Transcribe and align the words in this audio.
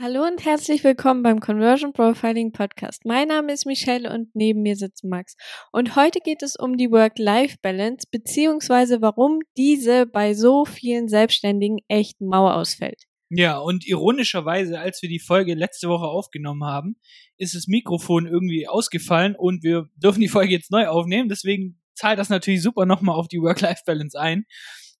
Hallo 0.00 0.24
und 0.24 0.44
herzlich 0.44 0.84
willkommen 0.84 1.24
beim 1.24 1.40
Conversion 1.40 1.92
Profiling 1.92 2.52
Podcast. 2.52 3.04
Mein 3.04 3.26
Name 3.26 3.52
ist 3.52 3.66
Michelle 3.66 4.12
und 4.14 4.32
neben 4.32 4.62
mir 4.62 4.76
sitzt 4.76 5.02
Max. 5.02 5.34
Und 5.72 5.96
heute 5.96 6.20
geht 6.20 6.44
es 6.44 6.54
um 6.54 6.76
die 6.76 6.92
Work-Life-Balance 6.92 8.06
beziehungsweise 8.08 9.02
warum 9.02 9.40
diese 9.56 10.06
bei 10.06 10.34
so 10.34 10.64
vielen 10.64 11.08
Selbstständigen 11.08 11.78
echt 11.88 12.20
Mauer 12.20 12.54
ausfällt. 12.54 13.06
Ja, 13.28 13.58
und 13.58 13.88
ironischerweise, 13.88 14.78
als 14.78 15.02
wir 15.02 15.08
die 15.08 15.18
Folge 15.18 15.54
letzte 15.54 15.88
Woche 15.88 16.06
aufgenommen 16.06 16.62
haben, 16.62 16.94
ist 17.36 17.56
das 17.56 17.66
Mikrofon 17.66 18.28
irgendwie 18.28 18.68
ausgefallen 18.68 19.34
und 19.34 19.64
wir 19.64 19.88
dürfen 19.96 20.20
die 20.20 20.28
Folge 20.28 20.52
jetzt 20.52 20.70
neu 20.70 20.86
aufnehmen. 20.86 21.28
Deswegen 21.28 21.80
zahlt 21.94 22.20
das 22.20 22.28
natürlich 22.28 22.62
super 22.62 22.86
nochmal 22.86 23.16
auf 23.16 23.26
die 23.26 23.40
Work-Life-Balance 23.40 24.16
ein. 24.16 24.44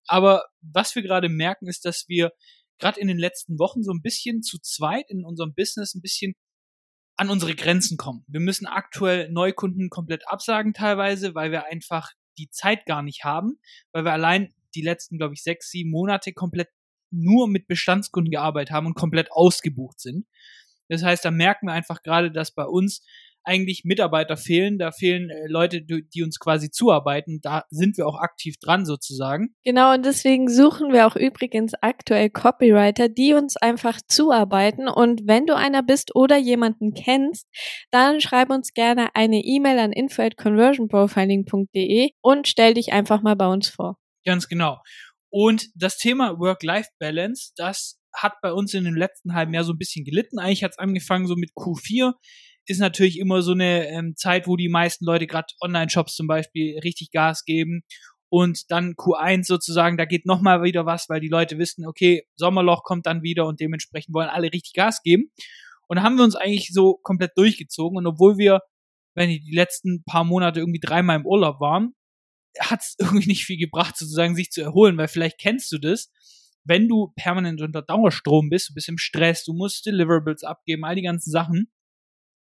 Aber 0.08 0.46
was 0.60 0.96
wir 0.96 1.02
gerade 1.02 1.28
merken, 1.28 1.68
ist, 1.68 1.84
dass 1.84 2.06
wir 2.08 2.32
gerade 2.78 3.00
in 3.00 3.08
den 3.08 3.18
letzten 3.18 3.58
Wochen 3.58 3.82
so 3.82 3.92
ein 3.92 4.02
bisschen 4.02 4.42
zu 4.42 4.58
zweit 4.58 5.10
in 5.10 5.24
unserem 5.24 5.54
Business 5.54 5.94
ein 5.94 6.02
bisschen 6.02 6.34
an 7.16 7.30
unsere 7.30 7.54
Grenzen 7.54 7.96
kommen. 7.96 8.24
Wir 8.28 8.40
müssen 8.40 8.66
aktuell 8.66 9.30
Neukunden 9.30 9.90
komplett 9.90 10.28
absagen 10.28 10.72
teilweise, 10.72 11.34
weil 11.34 11.50
wir 11.50 11.66
einfach 11.66 12.12
die 12.38 12.48
Zeit 12.50 12.86
gar 12.86 13.02
nicht 13.02 13.24
haben, 13.24 13.58
weil 13.92 14.04
wir 14.04 14.12
allein 14.12 14.54
die 14.74 14.82
letzten, 14.82 15.18
glaube 15.18 15.34
ich, 15.34 15.42
sechs, 15.42 15.70
sieben 15.70 15.90
Monate 15.90 16.32
komplett 16.32 16.68
nur 17.10 17.48
mit 17.48 17.66
Bestandskunden 17.66 18.30
gearbeitet 18.30 18.70
haben 18.70 18.86
und 18.86 18.94
komplett 18.94 19.32
ausgebucht 19.32 19.98
sind. 19.98 20.26
Das 20.88 21.02
heißt, 21.02 21.24
da 21.24 21.30
merken 21.30 21.66
wir 21.66 21.72
einfach 21.72 22.02
gerade, 22.02 22.30
dass 22.30 22.54
bei 22.54 22.64
uns 22.64 23.04
eigentlich 23.44 23.82
Mitarbeiter 23.84 24.36
fehlen, 24.36 24.78
da 24.78 24.92
fehlen 24.92 25.30
äh, 25.30 25.46
Leute, 25.48 25.82
die 25.82 26.22
uns 26.22 26.38
quasi 26.38 26.70
zuarbeiten. 26.70 27.40
Da 27.42 27.64
sind 27.70 27.96
wir 27.96 28.06
auch 28.06 28.18
aktiv 28.18 28.56
dran 28.60 28.84
sozusagen. 28.84 29.54
Genau, 29.64 29.94
und 29.94 30.04
deswegen 30.04 30.48
suchen 30.48 30.92
wir 30.92 31.06
auch 31.06 31.16
übrigens 31.16 31.72
aktuell 31.80 32.30
Copywriter, 32.30 33.08
die 33.08 33.34
uns 33.34 33.56
einfach 33.56 34.00
zuarbeiten. 34.06 34.88
Und 34.88 35.22
wenn 35.26 35.46
du 35.46 35.56
einer 35.56 35.82
bist 35.82 36.14
oder 36.14 36.36
jemanden 36.36 36.92
kennst, 36.94 37.46
dann 37.90 38.20
schreib 38.20 38.50
uns 38.50 38.72
gerne 38.72 39.08
eine 39.14 39.40
E-Mail 39.44 39.78
an 39.78 39.92
info 39.92 40.22
at 40.22 40.36
conversionprofiling.de 40.36 42.10
und 42.20 42.48
stell 42.48 42.74
dich 42.74 42.92
einfach 42.92 43.22
mal 43.22 43.36
bei 43.36 43.46
uns 43.46 43.68
vor. 43.68 43.96
Ganz 44.24 44.48
genau. 44.48 44.78
Und 45.30 45.68
das 45.74 45.98
Thema 45.98 46.38
Work-Life-Balance, 46.38 47.52
das 47.56 47.98
hat 48.14 48.34
bei 48.42 48.52
uns 48.52 48.74
in 48.74 48.84
dem 48.84 48.94
letzten 48.94 49.34
halben 49.34 49.54
Jahr 49.54 49.64
so 49.64 49.72
ein 49.72 49.78
bisschen 49.78 50.04
gelitten. 50.04 50.38
Eigentlich 50.38 50.64
hat 50.64 50.72
es 50.72 50.78
angefangen 50.78 51.26
so 51.26 51.36
mit 51.36 51.50
Q4 51.52 52.12
ist 52.68 52.78
natürlich 52.78 53.18
immer 53.18 53.42
so 53.42 53.52
eine 53.52 53.88
ähm, 53.88 54.14
Zeit, 54.16 54.46
wo 54.46 54.56
die 54.56 54.68
meisten 54.68 55.04
Leute 55.04 55.26
gerade 55.26 55.48
Online-Shops 55.60 56.14
zum 56.14 56.26
Beispiel 56.26 56.78
richtig 56.80 57.10
Gas 57.10 57.44
geben. 57.44 57.82
Und 58.30 58.70
dann 58.70 58.92
Q1 58.92 59.44
sozusagen, 59.44 59.96
da 59.96 60.04
geht 60.04 60.26
nochmal 60.26 60.62
wieder 60.62 60.84
was, 60.84 61.08
weil 61.08 61.20
die 61.20 61.28
Leute 61.28 61.58
wissen, 61.58 61.86
okay, 61.86 62.26
Sommerloch 62.36 62.82
kommt 62.82 63.06
dann 63.06 63.22
wieder 63.22 63.46
und 63.46 63.58
dementsprechend 63.58 64.14
wollen 64.14 64.28
alle 64.28 64.52
richtig 64.52 64.74
Gas 64.74 65.02
geben. 65.02 65.32
Und 65.86 65.96
da 65.96 66.02
haben 66.02 66.16
wir 66.16 66.24
uns 66.24 66.36
eigentlich 66.36 66.68
so 66.72 66.98
komplett 67.02 67.32
durchgezogen. 67.36 67.96
Und 67.96 68.06
obwohl 68.06 68.36
wir, 68.36 68.60
wenn 69.14 69.30
die 69.30 69.50
letzten 69.50 70.04
paar 70.04 70.24
Monate 70.24 70.60
irgendwie 70.60 70.80
dreimal 70.80 71.16
im 71.16 71.26
Urlaub 71.26 71.58
waren, 71.60 71.94
hat 72.60 72.80
es 72.80 72.96
irgendwie 72.98 73.28
nicht 73.28 73.46
viel 73.46 73.58
gebracht, 73.58 73.96
sozusagen 73.96 74.34
sich 74.34 74.50
zu 74.50 74.60
erholen, 74.60 74.98
weil 74.98 75.08
vielleicht 75.08 75.38
kennst 75.38 75.72
du 75.72 75.78
das, 75.78 76.10
wenn 76.64 76.86
du 76.86 77.12
permanent 77.16 77.62
unter 77.62 77.80
Dauerstrom 77.80 78.50
bist, 78.50 78.68
du 78.68 78.74
bist 78.74 78.88
im 78.88 78.98
Stress, 78.98 79.44
du 79.44 79.54
musst 79.54 79.86
Deliverables 79.86 80.44
abgeben, 80.44 80.84
all 80.84 80.96
die 80.96 81.02
ganzen 81.02 81.30
Sachen, 81.30 81.70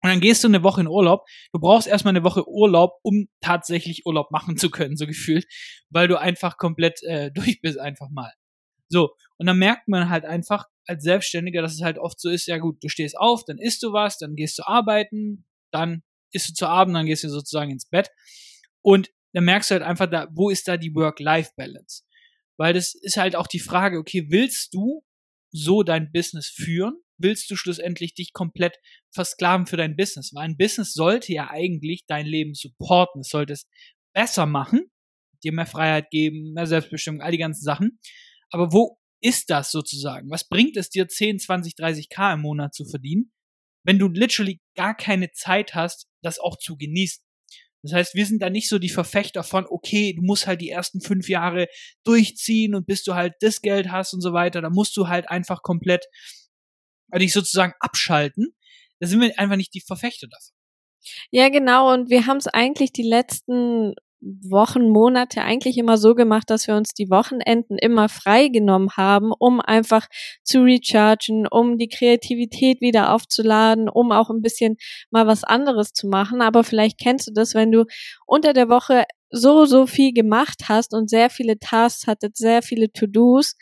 und 0.07 0.13
dann 0.13 0.21
gehst 0.21 0.43
du 0.43 0.47
eine 0.47 0.63
Woche 0.63 0.81
in 0.81 0.87
Urlaub. 0.87 1.25
Du 1.53 1.59
brauchst 1.59 1.87
erstmal 1.87 2.13
eine 2.13 2.23
Woche 2.23 2.47
Urlaub, 2.47 2.99
um 3.03 3.27
tatsächlich 3.41 4.05
Urlaub 4.05 4.31
machen 4.31 4.57
zu 4.57 4.69
können, 4.69 4.97
so 4.97 5.05
gefühlt, 5.05 5.45
weil 5.89 6.07
du 6.07 6.19
einfach 6.19 6.57
komplett 6.57 7.01
äh, 7.03 7.31
durch 7.31 7.61
bist, 7.61 7.79
einfach 7.79 8.09
mal. 8.09 8.31
So, 8.89 9.11
und 9.37 9.47
dann 9.47 9.57
merkt 9.57 9.87
man 9.87 10.09
halt 10.09 10.25
einfach 10.25 10.65
als 10.85 11.03
Selbstständiger, 11.03 11.61
dass 11.61 11.73
es 11.73 11.81
halt 11.81 11.99
oft 11.99 12.19
so 12.19 12.29
ist, 12.29 12.47
ja 12.47 12.57
gut, 12.57 12.81
du 12.81 12.89
stehst 12.89 13.17
auf, 13.17 13.43
dann 13.45 13.57
isst 13.57 13.83
du 13.83 13.91
was, 13.91 14.17
dann 14.17 14.35
gehst 14.35 14.57
du 14.57 14.63
arbeiten, 14.65 15.45
dann 15.71 16.03
isst 16.31 16.49
du 16.49 16.53
zu 16.53 16.67
Abend, 16.67 16.95
dann 16.95 17.05
gehst 17.05 17.23
du 17.23 17.29
sozusagen 17.29 17.71
ins 17.71 17.89
Bett. 17.89 18.09
Und 18.81 19.09
dann 19.33 19.43
merkst 19.43 19.69
du 19.69 19.73
halt 19.73 19.83
einfach 19.83 20.09
da, 20.09 20.29
wo 20.31 20.49
ist 20.49 20.67
da 20.67 20.77
die 20.77 20.95
Work-Life-Balance? 20.95 22.03
Weil 22.57 22.73
das 22.73 22.95
ist 22.95 23.17
halt 23.17 23.35
auch 23.35 23.47
die 23.47 23.59
Frage, 23.59 23.99
okay, 23.99 24.27
willst 24.29 24.73
du 24.73 25.03
so 25.51 25.83
dein 25.83 26.11
Business 26.11 26.47
führen? 26.47 26.95
Willst 27.17 27.49
du 27.49 27.55
schlussendlich 27.55 28.13
dich 28.13 28.33
komplett 28.33 28.77
versklaven 29.11 29.65
für 29.65 29.77
dein 29.77 29.95
Business? 29.95 30.31
Weil 30.33 30.45
ein 30.45 30.57
Business 30.57 30.93
sollte 30.93 31.33
ja 31.33 31.49
eigentlich 31.49 32.05
dein 32.07 32.25
Leben 32.25 32.53
supporten. 32.53 33.21
Es 33.21 33.29
sollte 33.29 33.53
es 33.53 33.67
besser 34.13 34.45
machen, 34.45 34.91
dir 35.43 35.51
mehr 35.51 35.65
Freiheit 35.65 36.09
geben, 36.09 36.53
mehr 36.53 36.67
Selbstbestimmung, 36.67 37.21
all 37.21 37.31
die 37.31 37.37
ganzen 37.37 37.63
Sachen. 37.63 37.99
Aber 38.49 38.71
wo 38.71 38.97
ist 39.21 39.49
das 39.49 39.71
sozusagen? 39.71 40.29
Was 40.29 40.47
bringt 40.47 40.77
es 40.77 40.89
dir 40.89 41.07
10, 41.07 41.39
20, 41.39 41.75
30 41.75 42.09
K 42.09 42.33
im 42.33 42.41
Monat 42.41 42.73
zu 42.73 42.85
verdienen, 42.85 43.31
wenn 43.83 43.99
du 43.99 44.07
literally 44.07 44.61
gar 44.75 44.95
keine 44.95 45.31
Zeit 45.31 45.75
hast, 45.75 46.07
das 46.21 46.39
auch 46.39 46.57
zu 46.57 46.77
genießen? 46.77 47.23
Das 47.83 47.93
heißt, 47.93 48.15
wir 48.15 48.25
sind 48.25 48.41
da 48.41 48.49
nicht 48.49 48.69
so 48.69 48.79
die 48.79 48.89
Verfechter 48.89 49.43
von, 49.43 49.65
okay, 49.69 50.13
du 50.13 50.21
musst 50.21 50.47
halt 50.47 50.61
die 50.61 50.69
ersten 50.69 50.99
fünf 50.99 51.29
Jahre 51.29 51.67
durchziehen 52.03 52.75
und 52.75 52.87
bis 52.87 53.03
du 53.03 53.13
halt 53.13 53.35
das 53.39 53.61
Geld 53.61 53.91
hast 53.91 54.13
und 54.13 54.21
so 54.21 54.33
weiter, 54.33 54.61
da 54.61 54.69
musst 54.69 54.97
du 54.97 55.07
halt 55.07 55.29
einfach 55.29 55.61
komplett 55.61 56.05
dich 57.13 57.33
sozusagen 57.33 57.73
abschalten, 57.79 58.53
da 58.99 59.07
sind 59.07 59.21
wir 59.21 59.37
einfach 59.37 59.57
nicht 59.57 59.73
die 59.73 59.81
Verfechter 59.81 60.27
davon. 60.27 60.55
Ja, 61.31 61.49
genau. 61.49 61.93
Und 61.93 62.09
wir 62.09 62.25
haben 62.25 62.37
es 62.37 62.47
eigentlich 62.47 62.91
die 62.91 63.07
letzten 63.07 63.93
Wochen, 64.19 64.89
Monate 64.89 65.43
eigentlich 65.43 65.77
immer 65.77 65.97
so 65.97 66.15
gemacht, 66.15 66.49
dass 66.49 66.67
wir 66.67 66.75
uns 66.75 66.93
die 66.93 67.09
Wochenenden 67.09 67.77
immer 67.77 68.09
freigenommen 68.09 68.89
haben, 68.97 69.31
um 69.37 69.61
einfach 69.61 70.07
zu 70.43 70.63
rechargen, 70.63 71.47
um 71.47 71.77
die 71.77 71.87
Kreativität 71.87 72.81
wieder 72.81 73.13
aufzuladen, 73.13 73.89
um 73.89 74.11
auch 74.11 74.31
ein 74.31 74.41
bisschen 74.41 74.77
mal 75.11 75.27
was 75.27 75.43
anderes 75.43 75.93
zu 75.93 76.07
machen. 76.07 76.41
Aber 76.41 76.63
vielleicht 76.63 76.99
kennst 76.99 77.27
du 77.27 77.31
das, 77.31 77.53
wenn 77.53 77.71
du 77.71 77.85
unter 78.25 78.53
der 78.53 78.69
Woche 78.69 79.05
so, 79.29 79.65
so 79.65 79.85
viel 79.85 80.13
gemacht 80.13 80.63
hast 80.67 80.93
und 80.93 81.09
sehr 81.09 81.29
viele 81.29 81.59
Tasks 81.59 82.07
hattet, 82.07 82.37
sehr 82.37 82.63
viele 82.63 82.91
To-Dos 82.91 83.55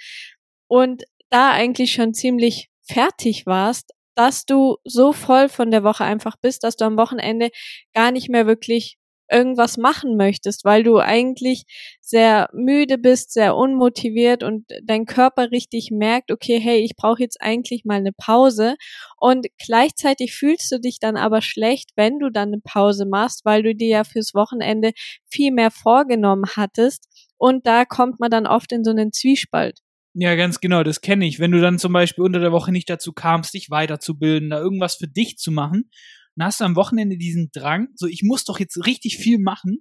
und 0.68 1.04
da 1.30 1.52
eigentlich 1.52 1.92
schon 1.92 2.14
ziemlich 2.14 2.70
fertig 2.88 3.46
warst, 3.46 3.92
dass 4.16 4.46
du 4.46 4.78
so 4.86 5.14
voll 5.14 5.50
von 5.50 5.72
der 5.72 5.84
Woche 5.84 6.04
einfach 6.06 6.38
bist, 6.42 6.64
dass 6.64 6.78
du 6.78 6.86
am 6.86 6.98
Wochenende 6.98 7.50
gar 7.94 8.12
nicht 8.12 8.30
mehr 8.30 8.48
wirklich 8.48 8.98
irgendwas 9.30 9.78
machen 9.78 10.18
möchtest, 10.18 10.66
weil 10.66 10.84
du 10.84 11.00
eigentlich 11.00 11.64
sehr 12.00 12.50
müde 12.54 12.98
bist, 12.98 13.34
sehr 13.34 13.56
unmotiviert 13.56 14.44
und 14.44 14.66
dein 14.84 15.06
Körper 15.06 15.52
richtig 15.52 15.90
merkt, 15.92 16.32
okay, 16.32 16.60
hey, 16.60 16.80
ich 16.80 16.96
brauche 16.96 17.22
jetzt 17.22 17.42
eigentlich 17.42 17.86
mal 17.86 17.96
eine 17.96 18.12
Pause 18.14 18.76
und 19.18 19.48
gleichzeitig 19.58 20.36
fühlst 20.36 20.72
du 20.72 20.80
dich 20.80 21.00
dann 21.00 21.18
aber 21.18 21.42
schlecht, 21.42 21.92
wenn 21.96 22.20
du 22.20 22.30
dann 22.30 22.50
eine 22.50 22.62
Pause 22.64 23.06
machst, 23.06 23.46
weil 23.46 23.64
du 23.64 23.76
dir 23.76 23.88
ja 23.88 24.04
fürs 24.04 24.34
Wochenende 24.34 24.92
viel 25.28 25.52
mehr 25.52 25.72
vorgenommen 25.72 26.46
hattest 26.56 27.08
und 27.38 27.66
da 27.68 27.86
kommt 27.86 28.20
man 28.20 28.30
dann 28.32 28.48
oft 28.48 28.72
in 28.72 28.84
so 28.84 28.92
einen 28.92 29.12
Zwiespalt. 29.12 29.80
Ja, 30.18 30.36
ganz 30.36 30.62
genau, 30.62 30.82
das 30.84 31.02
kenne 31.02 31.28
ich. 31.28 31.40
Wenn 31.40 31.52
du 31.52 31.60
dann 31.60 31.78
zum 31.78 31.92
Beispiel 31.92 32.24
unter 32.24 32.40
der 32.40 32.54
Woche 32.54 32.72
nicht 32.72 32.90
dazu 32.90 33.12
kamst, 33.12 33.54
dich 33.54 33.70
weiterzubilden, 33.70 34.50
da 34.50 34.60
irgendwas 34.60 34.96
für 34.96 35.10
dich 35.10 35.38
zu 35.38 35.52
machen, 35.52 35.92
dann 36.36 36.48
hast 36.48 36.62
du 36.62 36.64
am 36.64 36.78
Wochenende 36.78 37.18
diesen 37.18 37.50
Drang, 37.52 37.90
so 37.96 38.08
ich 38.08 38.24
muss 38.24 38.46
doch 38.46 38.58
jetzt 38.58 38.86
richtig 38.86 39.18
viel 39.18 39.40
machen 39.40 39.80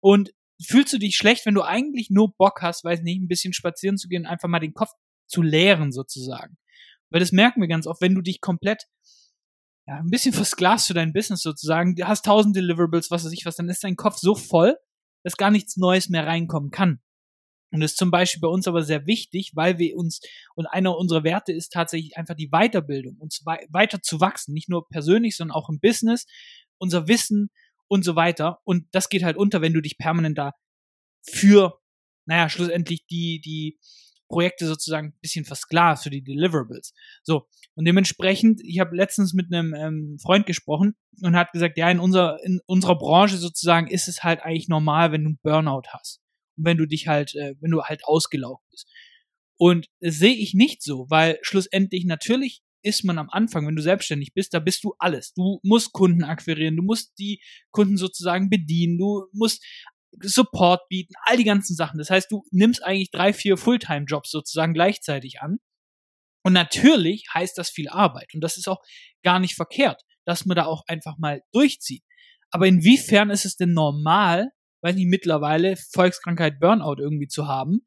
und 0.00 0.32
fühlst 0.62 0.92
du 0.92 0.98
dich 0.98 1.16
schlecht, 1.16 1.46
wenn 1.46 1.54
du 1.54 1.62
eigentlich 1.62 2.10
nur 2.10 2.34
Bock 2.36 2.60
hast, 2.60 2.84
weiß 2.84 3.00
nicht, 3.00 3.22
ein 3.22 3.28
bisschen 3.28 3.54
spazieren 3.54 3.96
zu 3.96 4.08
gehen, 4.08 4.26
einfach 4.26 4.50
mal 4.50 4.60
den 4.60 4.74
Kopf 4.74 4.90
zu 5.26 5.40
leeren 5.40 5.92
sozusagen. 5.92 6.58
Weil 7.08 7.20
das 7.20 7.32
merken 7.32 7.62
wir 7.62 7.68
ganz 7.68 7.86
oft, 7.86 8.02
wenn 8.02 8.14
du 8.14 8.20
dich 8.20 8.42
komplett 8.42 8.84
ja, 9.86 9.96
ein 9.96 10.10
bisschen 10.10 10.34
versklavst 10.34 10.88
für 10.88 10.94
dein 10.94 11.14
Business 11.14 11.40
sozusagen, 11.40 11.94
du 11.96 12.06
hast 12.06 12.26
tausend 12.26 12.54
Deliverables, 12.54 13.10
was 13.10 13.24
weiß 13.24 13.32
ich 13.32 13.46
was, 13.46 13.56
dann 13.56 13.70
ist 13.70 13.82
dein 13.82 13.96
Kopf 13.96 14.18
so 14.18 14.34
voll, 14.34 14.76
dass 15.24 15.38
gar 15.38 15.50
nichts 15.50 15.78
Neues 15.78 16.10
mehr 16.10 16.26
reinkommen 16.26 16.70
kann. 16.70 17.00
Und 17.70 17.80
das 17.80 17.92
ist 17.92 17.98
zum 17.98 18.10
Beispiel 18.10 18.40
bei 18.40 18.48
uns 18.48 18.66
aber 18.66 18.82
sehr 18.82 19.06
wichtig, 19.06 19.52
weil 19.54 19.78
wir 19.78 19.96
uns, 19.96 20.20
und 20.54 20.66
einer 20.66 20.96
unserer 20.96 21.24
Werte 21.24 21.52
ist 21.52 21.72
tatsächlich 21.72 22.16
einfach 22.16 22.34
die 22.34 22.48
Weiterbildung, 22.50 23.16
uns 23.18 23.42
wei 23.44 23.66
weiter 23.70 24.02
zu 24.02 24.20
wachsen, 24.20 24.52
nicht 24.52 24.68
nur 24.68 24.88
persönlich, 24.88 25.36
sondern 25.36 25.56
auch 25.56 25.68
im 25.68 25.78
Business, 25.80 26.26
unser 26.78 27.06
Wissen 27.06 27.50
und 27.88 28.04
so 28.04 28.16
weiter. 28.16 28.58
Und 28.64 28.86
das 28.92 29.08
geht 29.08 29.22
halt 29.22 29.36
unter, 29.36 29.60
wenn 29.60 29.72
du 29.72 29.80
dich 29.80 29.98
permanent 29.98 30.38
da 30.38 30.52
für, 31.22 31.78
naja, 32.26 32.48
schlussendlich 32.48 33.06
die, 33.06 33.40
die 33.40 33.78
Projekte 34.28 34.66
sozusagen 34.66 35.08
ein 35.08 35.18
bisschen 35.20 35.44
versklavt 35.44 36.04
für 36.04 36.10
die 36.10 36.22
Deliverables. 36.22 36.94
So, 37.22 37.48
und 37.74 37.84
dementsprechend, 37.84 38.60
ich 38.64 38.78
habe 38.80 38.96
letztens 38.96 39.32
mit 39.32 39.52
einem 39.52 39.74
ähm, 39.74 40.18
Freund 40.20 40.46
gesprochen 40.46 40.94
und 41.22 41.36
hat 41.36 41.52
gesagt, 41.52 41.78
ja, 41.78 41.90
in 41.90 42.00
unserer, 42.00 42.38
in 42.44 42.60
unserer 42.66 42.96
Branche 42.96 43.36
sozusagen 43.36 43.88
ist 43.88 44.08
es 44.08 44.22
halt 44.22 44.40
eigentlich 44.42 44.68
normal, 44.68 45.12
wenn 45.12 45.22
du 45.22 45.28
einen 45.30 45.40
Burnout 45.42 45.88
hast 45.88 46.20
wenn 46.64 46.76
du 46.76 46.86
dich 46.86 47.08
halt, 47.08 47.34
äh, 47.34 47.54
wenn 47.60 47.70
du 47.70 47.82
halt 47.82 48.04
ausgelaugt 48.04 48.64
bist. 48.70 48.88
Und 49.58 49.88
das 50.00 50.16
sehe 50.16 50.34
ich 50.34 50.54
nicht 50.54 50.82
so, 50.82 51.06
weil 51.10 51.38
schlussendlich 51.42 52.04
natürlich 52.04 52.62
ist 52.82 53.04
man 53.04 53.18
am 53.18 53.28
Anfang, 53.30 53.66
wenn 53.66 53.76
du 53.76 53.82
selbstständig 53.82 54.32
bist, 54.32 54.54
da 54.54 54.58
bist 54.58 54.84
du 54.84 54.94
alles. 54.98 55.34
Du 55.34 55.60
musst 55.62 55.92
Kunden 55.92 56.24
akquirieren, 56.24 56.76
du 56.76 56.82
musst 56.82 57.12
die 57.18 57.42
Kunden 57.70 57.96
sozusagen 57.96 58.48
bedienen, 58.48 58.96
du 58.96 59.26
musst 59.32 59.62
Support 60.22 60.88
bieten, 60.88 61.14
all 61.24 61.36
die 61.36 61.44
ganzen 61.44 61.76
Sachen. 61.76 61.98
Das 61.98 62.10
heißt, 62.10 62.30
du 62.30 62.42
nimmst 62.50 62.82
eigentlich 62.82 63.10
drei, 63.10 63.32
vier 63.32 63.56
Fulltime-Jobs 63.56 64.30
sozusagen 64.30 64.74
gleichzeitig 64.74 65.40
an. 65.40 65.58
Und 66.42 66.52
natürlich 66.52 67.26
heißt 67.32 67.56
das 67.58 67.70
viel 67.70 67.88
Arbeit. 67.88 68.34
Und 68.34 68.40
das 68.40 68.56
ist 68.56 68.68
auch 68.68 68.80
gar 69.22 69.38
nicht 69.38 69.54
verkehrt, 69.54 70.02
dass 70.24 70.46
man 70.46 70.56
da 70.56 70.64
auch 70.64 70.84
einfach 70.86 71.18
mal 71.18 71.42
durchzieht. 71.52 72.02
Aber 72.50 72.66
inwiefern 72.66 73.30
ist 73.30 73.44
es 73.44 73.56
denn 73.56 73.72
normal, 73.72 74.50
weil 74.82 74.94
nicht 74.94 75.08
mittlerweile 75.08 75.76
Volkskrankheit 75.76 76.60
Burnout 76.60 76.96
irgendwie 76.98 77.28
zu 77.28 77.48
haben? 77.48 77.86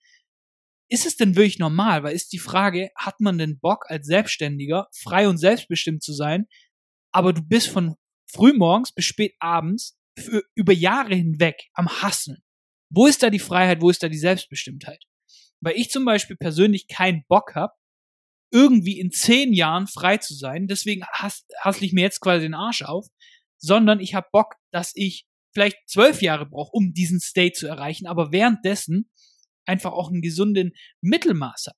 Ist 0.89 1.05
es 1.05 1.15
denn 1.15 1.35
wirklich 1.35 1.59
normal? 1.59 2.03
Weil 2.03 2.15
ist 2.15 2.33
die 2.33 2.39
Frage, 2.39 2.91
hat 2.95 3.19
man 3.19 3.37
denn 3.37 3.59
Bock 3.59 3.85
als 3.89 4.05
Selbstständiger 4.05 4.87
frei 4.93 5.27
und 5.27 5.37
selbstbestimmt 5.37 6.03
zu 6.03 6.13
sein, 6.13 6.47
aber 7.11 7.33
du 7.33 7.41
bist 7.41 7.69
von 7.69 7.95
frühmorgens 8.31 8.91
bis 8.91 9.05
spät 9.05 9.35
abends 9.39 9.97
für, 10.17 10.43
über 10.55 10.73
Jahre 10.73 11.15
hinweg 11.15 11.69
am 11.73 11.87
Hasseln. 11.87 12.43
Wo 12.89 13.07
ist 13.07 13.23
da 13.23 13.29
die 13.29 13.39
Freiheit, 13.39 13.81
wo 13.81 13.89
ist 13.89 14.03
da 14.03 14.09
die 14.09 14.17
Selbstbestimmtheit? 14.17 15.03
Weil 15.61 15.75
ich 15.75 15.89
zum 15.89 16.05
Beispiel 16.05 16.35
persönlich 16.35 16.87
keinen 16.87 17.23
Bock 17.27 17.55
habe, 17.55 17.73
irgendwie 18.51 18.99
in 18.99 19.11
zehn 19.11 19.53
Jahren 19.53 19.87
frei 19.87 20.17
zu 20.17 20.35
sein, 20.35 20.67
deswegen 20.67 21.03
hassle 21.05 21.85
ich 21.85 21.93
mir 21.93 22.01
jetzt 22.01 22.19
quasi 22.19 22.45
den 22.45 22.53
Arsch 22.53 22.83
auf, 22.83 23.07
sondern 23.57 23.99
ich 23.99 24.13
habe 24.13 24.27
Bock, 24.31 24.55
dass 24.71 24.91
ich 24.93 25.25
vielleicht 25.53 25.77
zwölf 25.87 26.21
Jahre 26.21 26.45
brauche, 26.45 26.71
um 26.71 26.93
diesen 26.93 27.19
State 27.19 27.53
zu 27.53 27.67
erreichen, 27.67 28.07
aber 28.07 28.31
währenddessen 28.31 29.09
einfach 29.65 29.91
auch 29.93 30.09
einen 30.09 30.21
gesunden 30.21 30.73
Mittelmaß 31.01 31.67
habe. 31.67 31.77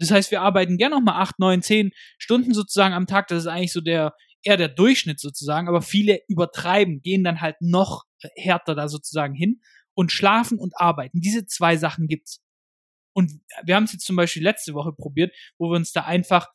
Das 0.00 0.10
heißt, 0.10 0.30
wir 0.30 0.42
arbeiten 0.42 0.78
gerne 0.78 0.94
noch 0.94 1.02
mal 1.02 1.20
acht, 1.20 1.38
neun, 1.38 1.62
zehn 1.62 1.90
Stunden 2.18 2.54
sozusagen 2.54 2.94
am 2.94 3.06
Tag. 3.06 3.26
Das 3.28 3.40
ist 3.40 3.46
eigentlich 3.48 3.72
so 3.72 3.80
der 3.80 4.14
eher 4.44 4.56
der 4.56 4.68
Durchschnitt 4.68 5.18
sozusagen, 5.18 5.68
aber 5.68 5.82
viele 5.82 6.20
übertreiben, 6.28 7.02
gehen 7.02 7.24
dann 7.24 7.40
halt 7.40 7.56
noch 7.60 8.04
härter 8.36 8.74
da 8.74 8.88
sozusagen 8.88 9.34
hin 9.34 9.60
und 9.94 10.12
schlafen 10.12 10.58
und 10.58 10.74
arbeiten. 10.76 11.20
Diese 11.20 11.46
zwei 11.46 11.76
Sachen 11.76 12.06
gibt's. 12.06 12.40
Und 13.14 13.32
wir 13.64 13.74
haben 13.74 13.84
es 13.84 13.92
jetzt 13.92 14.06
zum 14.06 14.14
Beispiel 14.14 14.44
letzte 14.44 14.74
Woche 14.74 14.92
probiert, 14.92 15.34
wo 15.58 15.70
wir 15.70 15.76
uns 15.76 15.90
da 15.92 16.02
einfach 16.02 16.46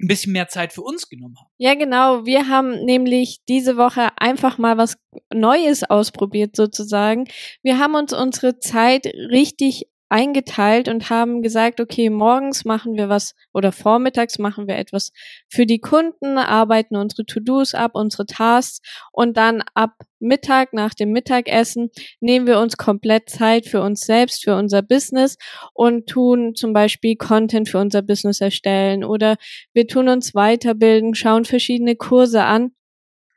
ein 0.00 0.08
bisschen 0.08 0.32
mehr 0.32 0.48
Zeit 0.48 0.72
für 0.72 0.82
uns 0.82 1.08
genommen 1.08 1.36
haben. 1.38 1.48
Ja, 1.56 1.74
genau. 1.74 2.26
Wir 2.26 2.48
haben 2.48 2.84
nämlich 2.84 3.40
diese 3.48 3.76
Woche 3.76 4.08
einfach 4.16 4.58
mal 4.58 4.76
was 4.76 4.96
Neues 5.32 5.84
ausprobiert 5.84 6.56
sozusagen. 6.56 7.26
Wir 7.62 7.78
haben 7.78 7.94
uns 7.94 8.12
unsere 8.12 8.58
Zeit 8.58 9.06
richtig 9.06 9.86
eingeteilt 10.08 10.88
und 10.88 11.10
haben 11.10 11.42
gesagt, 11.42 11.80
okay, 11.80 12.10
morgens 12.10 12.64
machen 12.64 12.94
wir 12.96 13.08
was 13.08 13.34
oder 13.52 13.72
vormittags 13.72 14.38
machen 14.38 14.68
wir 14.68 14.76
etwas 14.76 15.10
für 15.48 15.66
die 15.66 15.80
Kunden, 15.80 16.38
arbeiten 16.38 16.96
unsere 16.96 17.24
To-Dos 17.24 17.74
ab, 17.74 17.92
unsere 17.94 18.26
Tasks 18.26 18.80
und 19.12 19.36
dann 19.36 19.62
ab 19.74 19.92
Mittag, 20.24 20.72
nach 20.72 20.94
dem 20.94 21.12
Mittagessen, 21.12 21.90
nehmen 22.20 22.46
wir 22.46 22.58
uns 22.58 22.76
komplett 22.76 23.30
Zeit 23.30 23.66
für 23.66 23.80
uns 23.82 24.00
selbst, 24.00 24.44
für 24.44 24.56
unser 24.56 24.82
Business 24.82 25.36
und 25.72 26.06
tun 26.08 26.54
zum 26.54 26.72
Beispiel 26.72 27.16
Content 27.16 27.68
für 27.68 27.78
unser 27.78 28.02
Business 28.02 28.40
erstellen 28.40 29.04
oder 29.04 29.36
wir 29.72 29.86
tun 29.86 30.08
uns 30.08 30.34
weiterbilden, 30.34 31.14
schauen 31.14 31.44
verschiedene 31.44 31.96
Kurse 31.96 32.44
an. 32.44 32.72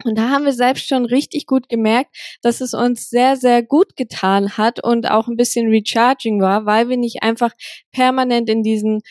Und 0.03 0.17
da 0.17 0.29
haben 0.29 0.45
wir 0.45 0.53
selbst 0.53 0.87
schon 0.87 1.05
richtig 1.05 1.47
gut 1.47 1.69
gemerkt, 1.69 2.15
dass 2.43 2.61
es 2.61 2.73
uns 2.73 3.09
sehr, 3.09 3.35
sehr 3.35 3.63
gut 3.63 3.95
getan 3.95 4.57
hat 4.57 4.83
und 4.83 5.09
auch 5.09 5.27
ein 5.27 5.37
bisschen 5.37 5.69
recharging 5.69 6.39
war, 6.39 6.65
weil 6.65 6.87
wir 6.87 6.97
nicht 6.97 7.23
einfach 7.23 7.51
permanent 7.91 8.47
in 8.49 8.61
diesen 8.61 9.01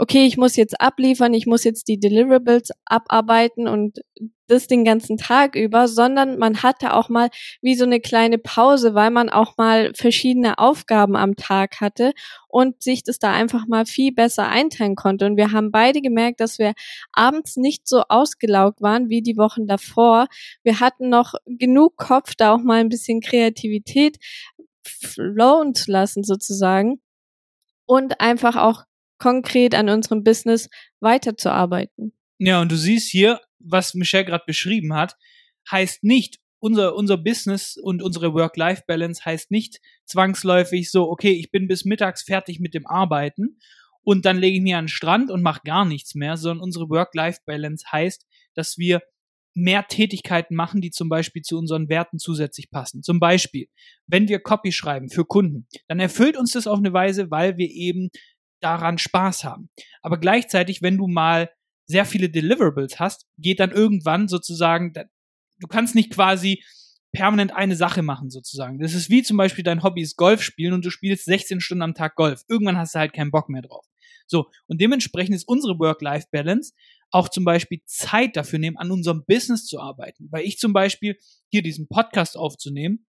okay, 0.00 0.24
ich 0.24 0.38
muss 0.38 0.56
jetzt 0.56 0.80
abliefern, 0.80 1.34
ich 1.34 1.44
muss 1.46 1.62
jetzt 1.62 1.86
die 1.86 2.00
Deliverables 2.00 2.70
abarbeiten 2.86 3.68
und 3.68 3.98
das 4.46 4.66
den 4.66 4.82
ganzen 4.82 5.18
Tag 5.18 5.54
über, 5.56 5.88
sondern 5.88 6.38
man 6.38 6.62
hatte 6.62 6.94
auch 6.94 7.10
mal 7.10 7.28
wie 7.60 7.74
so 7.74 7.84
eine 7.84 8.00
kleine 8.00 8.38
Pause, 8.38 8.94
weil 8.94 9.10
man 9.10 9.28
auch 9.28 9.58
mal 9.58 9.92
verschiedene 9.94 10.58
Aufgaben 10.58 11.16
am 11.16 11.36
Tag 11.36 11.82
hatte 11.82 12.14
und 12.48 12.82
sich 12.82 13.02
das 13.02 13.18
da 13.18 13.30
einfach 13.30 13.66
mal 13.66 13.84
viel 13.84 14.14
besser 14.14 14.48
einteilen 14.48 14.96
konnte. 14.96 15.26
Und 15.26 15.36
wir 15.36 15.52
haben 15.52 15.70
beide 15.70 16.00
gemerkt, 16.00 16.40
dass 16.40 16.58
wir 16.58 16.72
abends 17.12 17.58
nicht 17.58 17.86
so 17.86 18.04
ausgelaugt 18.08 18.80
waren 18.80 19.10
wie 19.10 19.20
die 19.20 19.36
Wochen 19.36 19.66
davor. 19.66 20.28
Wir 20.62 20.80
hatten 20.80 21.10
noch 21.10 21.34
genug 21.44 21.98
Kopf, 21.98 22.34
da 22.34 22.54
auch 22.54 22.62
mal 22.62 22.80
ein 22.80 22.88
bisschen 22.88 23.20
Kreativität 23.20 24.16
flowen 24.82 25.74
zu 25.74 25.92
lassen 25.92 26.24
sozusagen 26.24 27.02
und 27.84 28.18
einfach 28.20 28.56
auch 28.56 28.84
konkret 29.20 29.74
an 29.74 29.88
unserem 29.88 30.24
Business 30.24 30.68
weiterzuarbeiten. 30.98 32.12
Ja, 32.38 32.60
und 32.60 32.72
du 32.72 32.76
siehst 32.76 33.10
hier, 33.10 33.40
was 33.58 33.94
Michelle 33.94 34.24
gerade 34.24 34.44
beschrieben 34.46 34.94
hat, 34.94 35.16
heißt 35.70 36.02
nicht, 36.02 36.38
unser, 36.58 36.94
unser 36.94 37.16
Business 37.16 37.76
und 37.76 38.02
unsere 38.02 38.34
Work-Life-Balance 38.34 39.24
heißt 39.24 39.50
nicht 39.50 39.80
zwangsläufig 40.04 40.90
so, 40.90 41.08
okay, 41.08 41.32
ich 41.32 41.50
bin 41.50 41.68
bis 41.68 41.84
mittags 41.84 42.22
fertig 42.22 42.60
mit 42.60 42.74
dem 42.74 42.86
Arbeiten 42.86 43.58
und 44.02 44.24
dann 44.24 44.38
lege 44.38 44.56
ich 44.56 44.62
mir 44.62 44.78
an 44.78 44.84
den 44.84 44.88
Strand 44.88 45.30
und 45.30 45.42
mache 45.42 45.62
gar 45.64 45.84
nichts 45.84 46.14
mehr, 46.14 46.36
sondern 46.36 46.62
unsere 46.62 46.88
Work-Life-Balance 46.88 47.86
heißt, 47.92 48.26
dass 48.54 48.76
wir 48.76 49.00
mehr 49.54 49.86
Tätigkeiten 49.88 50.54
machen, 50.54 50.80
die 50.80 50.90
zum 50.90 51.08
Beispiel 51.08 51.42
zu 51.42 51.58
unseren 51.58 51.88
Werten 51.88 52.18
zusätzlich 52.18 52.70
passen. 52.70 53.02
Zum 53.02 53.20
Beispiel, 53.20 53.66
wenn 54.06 54.28
wir 54.28 54.40
Copy 54.40 54.72
schreiben 54.72 55.10
für 55.10 55.24
Kunden, 55.24 55.66
dann 55.88 55.98
erfüllt 55.98 56.36
uns 56.36 56.52
das 56.52 56.66
auf 56.66 56.78
eine 56.78 56.92
Weise, 56.92 57.30
weil 57.30 57.56
wir 57.56 57.68
eben 57.68 58.10
daran 58.60 58.98
Spaß 58.98 59.44
haben. 59.44 59.70
Aber 60.02 60.18
gleichzeitig, 60.18 60.82
wenn 60.82 60.96
du 60.96 61.06
mal 61.06 61.50
sehr 61.86 62.04
viele 62.04 62.30
Deliverables 62.30 63.00
hast, 63.00 63.26
geht 63.38 63.60
dann 63.60 63.72
irgendwann 63.72 64.28
sozusagen, 64.28 64.92
du 64.92 65.66
kannst 65.66 65.94
nicht 65.94 66.12
quasi 66.12 66.62
permanent 67.12 67.52
eine 67.54 67.74
Sache 67.74 68.02
machen 68.02 68.30
sozusagen. 68.30 68.78
Das 68.78 68.94
ist 68.94 69.10
wie 69.10 69.22
zum 69.22 69.36
Beispiel 69.36 69.64
dein 69.64 69.82
Hobby 69.82 70.02
ist 70.02 70.16
Golf 70.16 70.42
spielen 70.42 70.72
und 70.72 70.84
du 70.84 70.90
spielst 70.90 71.24
16 71.24 71.60
Stunden 71.60 71.82
am 71.82 71.94
Tag 71.94 72.14
Golf. 72.14 72.42
Irgendwann 72.48 72.76
hast 72.76 72.94
du 72.94 73.00
halt 73.00 73.12
keinen 73.12 73.32
Bock 73.32 73.48
mehr 73.48 73.62
drauf. 73.62 73.84
So, 74.26 74.48
und 74.68 74.80
dementsprechend 74.80 75.34
ist 75.34 75.48
unsere 75.48 75.78
Work-Life-Balance 75.80 76.72
auch 77.10 77.28
zum 77.28 77.44
Beispiel 77.44 77.82
Zeit 77.84 78.36
dafür 78.36 78.60
nehmen, 78.60 78.76
an 78.76 78.92
unserem 78.92 79.24
Business 79.26 79.66
zu 79.66 79.80
arbeiten. 79.80 80.28
Weil 80.30 80.44
ich 80.44 80.58
zum 80.58 80.72
Beispiel 80.72 81.16
hier 81.50 81.62
diesen 81.62 81.88
Podcast 81.88 82.36
aufzunehmen, 82.36 83.06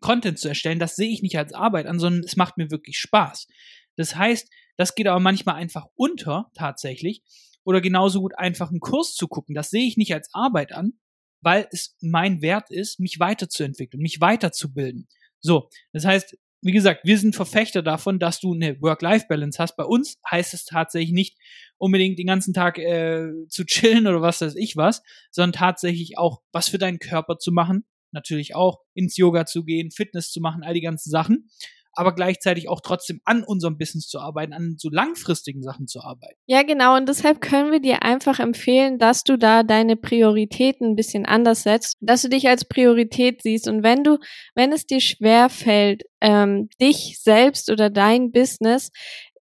Content 0.00 0.38
zu 0.38 0.48
erstellen, 0.48 0.78
das 0.78 0.96
sehe 0.96 1.10
ich 1.10 1.22
nicht 1.22 1.38
als 1.38 1.54
Arbeit 1.54 1.86
an, 1.86 1.98
sondern 1.98 2.22
es 2.22 2.36
macht 2.36 2.58
mir 2.58 2.70
wirklich 2.70 2.98
Spaß. 2.98 3.48
Das 3.96 4.14
heißt, 4.14 4.50
das 4.80 4.94
geht 4.94 5.06
aber 5.06 5.20
manchmal 5.20 5.56
einfach 5.56 5.86
unter, 5.94 6.50
tatsächlich. 6.54 7.22
Oder 7.64 7.82
genauso 7.82 8.22
gut 8.22 8.38
einfach 8.38 8.70
einen 8.70 8.80
Kurs 8.80 9.14
zu 9.14 9.28
gucken. 9.28 9.54
Das 9.54 9.68
sehe 9.68 9.86
ich 9.86 9.98
nicht 9.98 10.14
als 10.14 10.30
Arbeit 10.32 10.72
an, 10.72 10.94
weil 11.42 11.68
es 11.70 11.98
mein 12.00 12.40
Wert 12.40 12.70
ist, 12.70 12.98
mich 12.98 13.20
weiterzuentwickeln, 13.20 14.02
mich 14.02 14.22
weiterzubilden. 14.22 15.06
So, 15.40 15.68
das 15.92 16.06
heißt, 16.06 16.38
wie 16.62 16.72
gesagt, 16.72 17.04
wir 17.04 17.18
sind 17.18 17.36
Verfechter 17.36 17.82
davon, 17.82 18.18
dass 18.18 18.40
du 18.40 18.54
eine 18.54 18.80
Work-Life-Balance 18.80 19.58
hast. 19.58 19.76
Bei 19.76 19.84
uns 19.84 20.18
heißt 20.30 20.54
es 20.54 20.64
tatsächlich 20.64 21.12
nicht 21.12 21.36
unbedingt 21.76 22.18
den 22.18 22.26
ganzen 22.26 22.54
Tag 22.54 22.78
äh, 22.78 23.28
zu 23.48 23.66
chillen 23.66 24.06
oder 24.06 24.22
was 24.22 24.40
weiß 24.40 24.56
ich 24.56 24.78
was, 24.78 25.02
sondern 25.30 25.52
tatsächlich 25.52 26.16
auch 26.16 26.40
was 26.52 26.70
für 26.70 26.78
deinen 26.78 27.00
Körper 27.00 27.36
zu 27.36 27.52
machen. 27.52 27.84
Natürlich 28.12 28.54
auch 28.54 28.80
ins 28.94 29.18
Yoga 29.18 29.44
zu 29.44 29.62
gehen, 29.62 29.90
Fitness 29.90 30.30
zu 30.30 30.40
machen, 30.40 30.62
all 30.62 30.72
die 30.72 30.80
ganzen 30.80 31.10
Sachen 31.10 31.50
aber 31.92 32.14
gleichzeitig 32.14 32.68
auch 32.68 32.80
trotzdem 32.80 33.20
an 33.24 33.42
unserem 33.42 33.76
Business 33.78 34.06
zu 34.08 34.18
arbeiten, 34.20 34.52
an 34.52 34.76
so 34.78 34.88
langfristigen 34.90 35.62
Sachen 35.62 35.86
zu 35.86 36.00
arbeiten. 36.00 36.38
Ja, 36.46 36.62
genau. 36.62 36.96
Und 36.96 37.08
deshalb 37.08 37.40
können 37.40 37.72
wir 37.72 37.80
dir 37.80 38.02
einfach 38.02 38.38
empfehlen, 38.38 38.98
dass 38.98 39.24
du 39.24 39.36
da 39.36 39.62
deine 39.62 39.96
Prioritäten 39.96 40.90
ein 40.90 40.96
bisschen 40.96 41.26
anders 41.26 41.62
setzt, 41.62 41.96
dass 42.00 42.22
du 42.22 42.28
dich 42.28 42.48
als 42.48 42.64
Priorität 42.64 43.42
siehst. 43.42 43.68
Und 43.68 43.82
wenn 43.82 44.04
du, 44.04 44.18
wenn 44.54 44.72
es 44.72 44.86
dir 44.86 45.00
schwer 45.00 45.48
fällt, 45.48 46.02
ähm, 46.20 46.68
dich 46.80 47.18
selbst 47.20 47.70
oder 47.70 47.90
dein 47.90 48.30
Business 48.30 48.90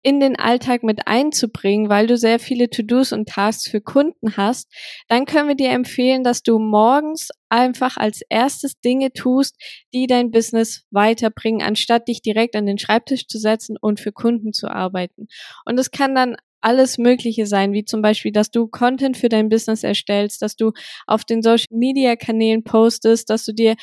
in 0.04 0.20
den 0.20 0.36
Alltag 0.36 0.84
mit 0.84 1.08
einzubringen, 1.08 1.90
weil 1.90 2.08
du 2.08 2.18
sehr 2.18 2.38
viele 2.38 2.70
To-Dos 2.70 3.14
und 3.14 3.30
Tasks 3.30 3.70
für 3.70 3.80
Kunden 3.80 4.36
hast, 4.36 4.70
dann 5.08 5.26
können 5.26 5.48
wir 5.48 5.56
dir 5.56 5.72
empfehlen, 5.72 6.24
dass 6.24 6.44
du 6.44 6.60
morgens 6.60 7.30
einfach 7.48 7.96
als 7.96 8.22
erstes 8.30 8.80
Dinge 8.82 9.14
tust, 9.14 9.56
die 9.94 10.06
dein 10.06 10.30
Business 10.30 10.86
weiterbringen, 10.92 11.62
anstatt 11.62 12.10
dich 12.10 12.22
direkt 12.22 12.56
an 12.56 12.66
den 12.66 12.78
Schreibtisch 12.78 13.28
zu 13.28 13.40
setzen 13.40 13.78
und 13.80 14.02
für 14.02 14.12
Kunden 14.12 14.52
zu 14.52 14.68
arbeiten. 14.68 15.28
Und 15.66 15.80
es 15.80 15.90
kann 15.90 16.14
dann 16.14 16.36
alles 16.60 16.98
Mögliche 16.98 17.46
sein, 17.46 17.74
wie 17.74 17.86
zum 17.86 18.02
Beispiel, 18.02 18.32
dass 18.32 18.50
du 18.50 18.68
Content 18.68 19.18
für 19.18 19.30
dein 19.30 19.50
Business 19.50 19.84
erstellst, 19.84 20.42
dass 20.42 20.56
du 20.56 20.72
auf 21.06 21.26
den 21.26 21.42
Social 21.42 21.68
Media 21.72 22.16
Kanälen 22.16 22.64
postest, 22.64 23.30
dass 23.30 23.46
du 23.46 23.54
dir 23.54 23.76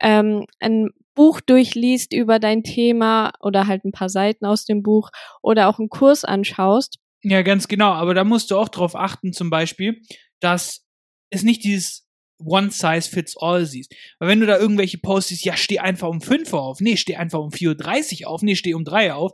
ähm, 0.00 0.46
ein 0.60 0.90
Buch 1.18 1.40
durchliest 1.40 2.14
über 2.14 2.38
dein 2.38 2.62
Thema 2.62 3.32
oder 3.40 3.66
halt 3.66 3.84
ein 3.84 3.90
paar 3.90 4.08
Seiten 4.08 4.46
aus 4.46 4.64
dem 4.64 4.84
Buch 4.84 5.10
oder 5.42 5.68
auch 5.68 5.80
einen 5.80 5.88
Kurs 5.88 6.24
anschaust. 6.24 7.00
Ja, 7.24 7.42
ganz 7.42 7.66
genau. 7.66 7.90
Aber 7.90 8.14
da 8.14 8.22
musst 8.22 8.52
du 8.52 8.56
auch 8.56 8.68
darauf 8.68 8.94
achten, 8.94 9.32
zum 9.32 9.50
Beispiel, 9.50 10.00
dass 10.38 10.86
es 11.30 11.42
nicht 11.42 11.64
dieses 11.64 12.06
One 12.38 12.70
Size 12.70 13.10
Fits 13.10 13.36
All 13.36 13.66
siehst. 13.66 13.92
Weil 14.20 14.28
wenn 14.28 14.38
du 14.38 14.46
da 14.46 14.58
irgendwelche 14.58 14.98
Posts 14.98 15.30
siehst, 15.30 15.44
ja, 15.44 15.56
steh 15.56 15.80
einfach 15.80 16.06
um 16.06 16.20
5 16.20 16.52
Uhr 16.52 16.62
auf, 16.62 16.80
nee, 16.80 16.96
steh 16.96 17.16
einfach 17.16 17.40
um 17.40 17.50
4.30 17.50 18.22
Uhr 18.22 18.28
auf, 18.28 18.42
nee, 18.42 18.54
steh 18.54 18.74
um 18.74 18.84
3 18.84 19.08
Uhr 19.08 19.16
auf. 19.16 19.32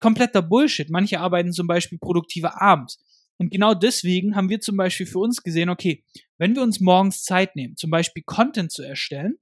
Kompletter 0.00 0.42
Bullshit. 0.42 0.90
Manche 0.90 1.20
arbeiten 1.20 1.52
zum 1.52 1.68
Beispiel 1.68 1.98
produktiver 2.00 2.60
abends. 2.60 2.98
Und 3.38 3.52
genau 3.52 3.74
deswegen 3.74 4.34
haben 4.34 4.48
wir 4.48 4.60
zum 4.60 4.76
Beispiel 4.76 5.06
für 5.06 5.20
uns 5.20 5.44
gesehen, 5.44 5.68
okay, 5.68 6.02
wenn 6.38 6.56
wir 6.56 6.62
uns 6.62 6.80
morgens 6.80 7.22
Zeit 7.22 7.54
nehmen, 7.54 7.76
zum 7.76 7.90
Beispiel 7.92 8.24
Content 8.26 8.72
zu 8.72 8.82
erstellen, 8.82 9.36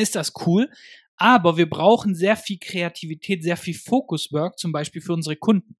ist 0.00 0.14
das 0.14 0.32
cool. 0.46 0.68
Aber 1.16 1.56
wir 1.56 1.70
brauchen 1.70 2.14
sehr 2.14 2.36
viel 2.36 2.58
Kreativität, 2.58 3.44
sehr 3.44 3.56
viel 3.56 3.74
Focus-Work, 3.74 4.58
zum 4.58 4.72
Beispiel 4.72 5.00
für 5.00 5.12
unsere 5.12 5.36
Kunden. 5.36 5.76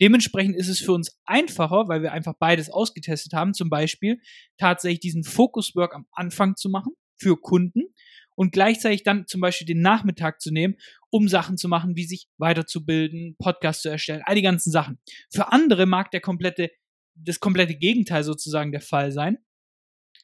Dementsprechend 0.00 0.54
ist 0.56 0.68
es 0.68 0.78
für 0.78 0.92
uns 0.92 1.18
einfacher, 1.24 1.88
weil 1.88 2.02
wir 2.02 2.12
einfach 2.12 2.34
beides 2.38 2.70
ausgetestet 2.70 3.32
haben, 3.32 3.52
zum 3.52 3.68
Beispiel 3.68 4.20
tatsächlich 4.58 5.00
diesen 5.00 5.24
Focus-Work 5.24 5.94
am 5.94 6.06
Anfang 6.12 6.54
zu 6.54 6.68
machen 6.68 6.92
für 7.16 7.36
Kunden 7.36 7.94
und 8.36 8.52
gleichzeitig 8.52 9.02
dann 9.02 9.26
zum 9.26 9.40
Beispiel 9.40 9.66
den 9.66 9.80
Nachmittag 9.80 10.40
zu 10.40 10.52
nehmen, 10.52 10.76
um 11.10 11.26
Sachen 11.28 11.56
zu 11.56 11.68
machen, 11.68 11.96
wie 11.96 12.04
sich 12.04 12.28
weiterzubilden, 12.38 13.34
Podcast 13.38 13.82
zu 13.82 13.88
erstellen, 13.88 14.22
all 14.24 14.34
die 14.36 14.42
ganzen 14.42 14.70
Sachen. 14.70 15.00
Für 15.32 15.52
andere 15.52 15.86
mag 15.86 16.10
der 16.10 16.20
komplette, 16.20 16.70
das 17.14 17.40
komplette 17.40 17.74
Gegenteil 17.74 18.22
sozusagen 18.22 18.70
der 18.70 18.82
Fall 18.82 19.10
sein. 19.10 19.38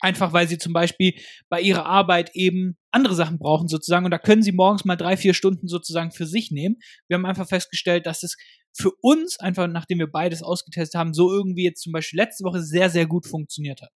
Einfach 0.03 0.33
weil 0.33 0.49
sie 0.49 0.59
zum 0.59 0.73
Beispiel 0.73 1.15
bei 1.49 1.61
ihrer 1.61 1.87
Arbeit 1.87 2.33
eben 2.35 2.77
andere 2.91 3.15
Sachen 3.15 3.39
brauchen 3.39 3.69
sozusagen 3.69 4.05
und 4.05 4.11
da 4.11 4.19
können 4.19 4.43
sie 4.43 4.53
morgens 4.53 4.85
mal 4.85 4.97
drei, 4.97 5.17
vier 5.17 5.33
Stunden 5.33 5.69
sozusagen 5.69 6.11
für 6.11 6.27
sich 6.27 6.51
nehmen. 6.51 6.77
Wir 7.09 7.17
haben 7.17 7.25
einfach 7.25 7.49
festgestellt, 7.49 8.05
dass 8.05 8.25
es 8.25 8.37
für 8.77 8.91
uns 9.01 9.39
einfach, 9.39 9.69
nachdem 9.69 10.01
wir 10.01 10.11
beides 10.11 10.43
ausgetestet 10.43 10.99
haben, 10.99 11.15
so 11.15 11.31
irgendwie 11.31 11.65
jetzt 11.65 11.83
zum 11.83 11.93
Beispiel 11.93 12.19
letzte 12.19 12.45
Woche 12.45 12.61
sehr, 12.61 12.91
sehr 12.91 13.07
gut 13.07 13.27
funktioniert 13.27 13.81
hat. 13.81 13.91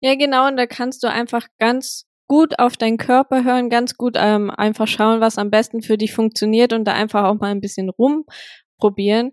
Ja, 0.00 0.14
genau, 0.14 0.46
und 0.46 0.56
da 0.56 0.66
kannst 0.66 1.02
du 1.02 1.10
einfach 1.10 1.48
ganz 1.58 2.06
gut 2.28 2.58
auf 2.58 2.76
deinen 2.76 2.96
Körper 2.96 3.44
hören, 3.44 3.70
ganz 3.70 3.96
gut 3.96 4.16
ähm, 4.16 4.50
einfach 4.50 4.86
schauen, 4.86 5.20
was 5.20 5.36
am 5.36 5.50
besten 5.50 5.82
für 5.82 5.98
dich 5.98 6.14
funktioniert 6.14 6.72
und 6.72 6.84
da 6.84 6.92
einfach 6.92 7.24
auch 7.24 7.40
mal 7.40 7.50
ein 7.50 7.60
bisschen 7.60 7.90
rumprobieren. 7.90 9.32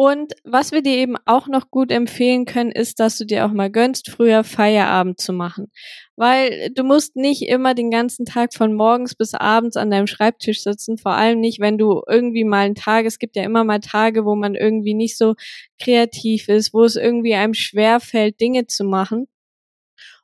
Und 0.00 0.34
was 0.44 0.70
wir 0.70 0.80
dir 0.80 0.96
eben 0.96 1.16
auch 1.26 1.48
noch 1.48 1.72
gut 1.72 1.90
empfehlen 1.90 2.44
können, 2.44 2.70
ist, 2.70 3.00
dass 3.00 3.18
du 3.18 3.24
dir 3.24 3.44
auch 3.44 3.50
mal 3.50 3.68
gönnst, 3.68 4.08
früher 4.08 4.44
Feierabend 4.44 5.20
zu 5.20 5.32
machen. 5.32 5.72
Weil 6.14 6.70
du 6.72 6.84
musst 6.84 7.16
nicht 7.16 7.42
immer 7.42 7.74
den 7.74 7.90
ganzen 7.90 8.24
Tag 8.24 8.54
von 8.54 8.74
morgens 8.74 9.16
bis 9.16 9.34
abends 9.34 9.76
an 9.76 9.90
deinem 9.90 10.06
Schreibtisch 10.06 10.62
sitzen, 10.62 10.98
vor 10.98 11.14
allem 11.14 11.40
nicht, 11.40 11.58
wenn 11.58 11.78
du 11.78 12.00
irgendwie 12.06 12.44
mal 12.44 12.66
einen 12.66 12.76
Tag, 12.76 13.06
es 13.06 13.18
gibt 13.18 13.34
ja 13.34 13.42
immer 13.42 13.64
mal 13.64 13.80
Tage, 13.80 14.24
wo 14.24 14.36
man 14.36 14.54
irgendwie 14.54 14.94
nicht 14.94 15.18
so 15.18 15.34
kreativ 15.82 16.46
ist, 16.46 16.72
wo 16.72 16.84
es 16.84 16.94
irgendwie 16.94 17.34
einem 17.34 17.54
schwer 17.54 17.98
fällt, 17.98 18.40
Dinge 18.40 18.68
zu 18.68 18.84
machen. 18.84 19.26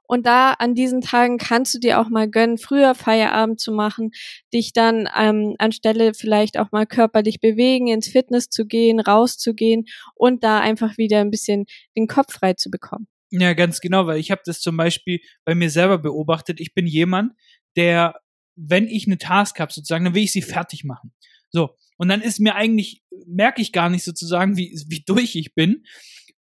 Und 0.07 0.27
da 0.27 0.53
an 0.53 0.75
diesen 0.75 1.01
Tagen 1.01 1.39
kannst 1.39 1.75
du 1.75 1.79
dir 1.79 2.01
auch 2.01 2.09
mal 2.09 2.29
gönnen, 2.29 2.59
früher 2.59 2.95
Feierabend 2.95 3.59
zu 3.59 3.73
machen, 3.73 4.11
dich 4.53 4.73
dann 4.73 5.09
ähm, 5.17 5.55
anstelle 5.59 6.13
vielleicht 6.15 6.59
auch 6.59 6.73
mal 6.73 6.87
körperlich 6.87 7.41
bewegen, 7.41 7.89
ins 7.89 8.09
Fitness 8.09 8.49
zu 8.49 8.67
gehen, 8.67 9.01
rauszugehen 9.01 9.87
und 10.15 10.45
da 10.45 10.61
einfach 10.61 10.99
wieder 10.99 11.21
ein 11.21 11.31
bisschen 11.31 11.65
den 11.97 12.07
Kopf 12.07 12.35
frei 12.35 12.55
zu 12.55 12.71
bekommen. 12.71 13.07
Ja, 13.31 13.53
ganz 13.55 13.81
genau, 13.81 14.07
weil 14.07 14.21
ich 14.21 14.31
habe 14.31 14.43
das 14.45 14.61
zum 14.61 14.77
Beispiel 14.77 15.21
bei 15.45 15.55
mir 15.55 15.71
selber 15.71 15.99
beobachtet. 15.99 16.61
Ich 16.61 16.75
bin 16.75 16.87
jemand, 16.87 17.33
der, 17.77 18.21
wenn 18.55 18.87
ich 18.87 19.07
eine 19.07 19.19
Task 19.19 19.59
habe, 19.59 19.73
sozusagen, 19.73 20.05
dann 20.05 20.15
will 20.15 20.23
ich 20.23 20.33
sie 20.33 20.43
fertig 20.43 20.85
machen. 20.85 21.13
So. 21.51 21.77
Und 21.97 22.09
dann 22.09 22.21
ist 22.21 22.41
mir 22.41 22.55
eigentlich, 22.55 23.03
merke 23.27 23.63
ich 23.63 23.73
gar 23.73 23.89
nicht 23.89 24.05
sozusagen, 24.05 24.57
wie, 24.57 24.79
wie 24.89 25.03
durch 25.07 25.35
ich 25.35 25.55
bin 25.55 25.85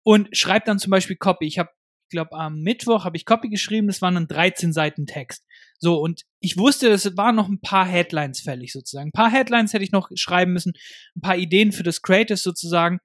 und 0.02 0.36
schreibe 0.36 0.66
dann 0.66 0.78
zum 0.78 0.90
Beispiel 0.90 1.16
Copy. 1.16 1.46
Ich 1.46 1.58
habe 1.58 1.70
glaube, 2.08 2.32
am 2.32 2.60
Mittwoch 2.60 3.04
habe 3.04 3.16
ich 3.16 3.24
Copy 3.24 3.48
geschrieben, 3.48 3.86
das 3.86 4.02
waren 4.02 4.14
dann 4.14 4.28
13 4.28 4.72
Seiten 4.72 5.06
Text. 5.06 5.44
So, 5.78 5.98
und 6.00 6.22
ich 6.40 6.56
wusste, 6.56 6.88
es 6.88 7.16
waren 7.16 7.36
noch 7.36 7.48
ein 7.48 7.60
paar 7.60 7.86
Headlines 7.86 8.40
fällig 8.40 8.72
sozusagen. 8.72 9.08
Ein 9.08 9.12
paar 9.12 9.30
Headlines 9.30 9.72
hätte 9.72 9.84
ich 9.84 9.92
noch 9.92 10.08
schreiben 10.14 10.52
müssen, 10.52 10.72
ein 11.16 11.20
paar 11.20 11.36
Ideen 11.36 11.72
für 11.72 11.82
das 11.82 12.02
Creative 12.02 12.36
sozusagen. 12.36 13.00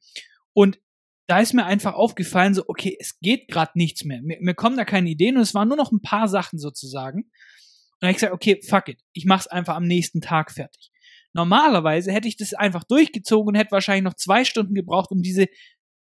Und 0.54 0.80
da 1.28 1.40
ist 1.40 1.54
mir 1.54 1.66
einfach 1.66 1.94
aufgefallen, 1.94 2.54
so, 2.54 2.64
okay, 2.68 2.98
es 3.00 3.20
geht 3.20 3.50
gerade 3.50 3.72
nichts 3.76 4.04
mehr. 4.04 4.22
Mir, 4.22 4.38
mir 4.42 4.56
kommen 4.56 4.78
da 4.78 4.86
keine 4.86 5.10
Ideen 5.10 5.36
und 5.36 5.44
es 5.44 5.54
waren 5.54 5.68
nur 5.68 5.78
noch 5.78 5.92
ein 5.92 6.02
paar 6.02 6.28
Sachen 6.28 6.58
sozusagen. 6.58 7.20
Und 7.20 7.98
dann 8.00 8.08
habe 8.08 8.12
ich 8.12 8.18
gesagt, 8.18 8.34
okay, 8.34 8.60
fuck 8.68 8.88
it. 8.88 9.00
Ich 9.14 9.26
mach's 9.26 9.48
einfach 9.48 9.76
am 9.76 9.86
nächsten 9.86 10.22
Tag 10.22 10.52
fertig. 10.52 10.92
Normalerweise 11.34 12.12
hätte 12.12 12.28
ich 12.28 12.38
das 12.38 12.54
einfach 12.54 12.84
durchgezogen 12.84 13.50
und 13.50 13.56
hätte 13.56 13.72
wahrscheinlich 13.72 14.04
noch 14.04 14.16
zwei 14.16 14.44
Stunden 14.44 14.74
gebraucht, 14.74 15.12
um 15.12 15.22
diese 15.22 15.48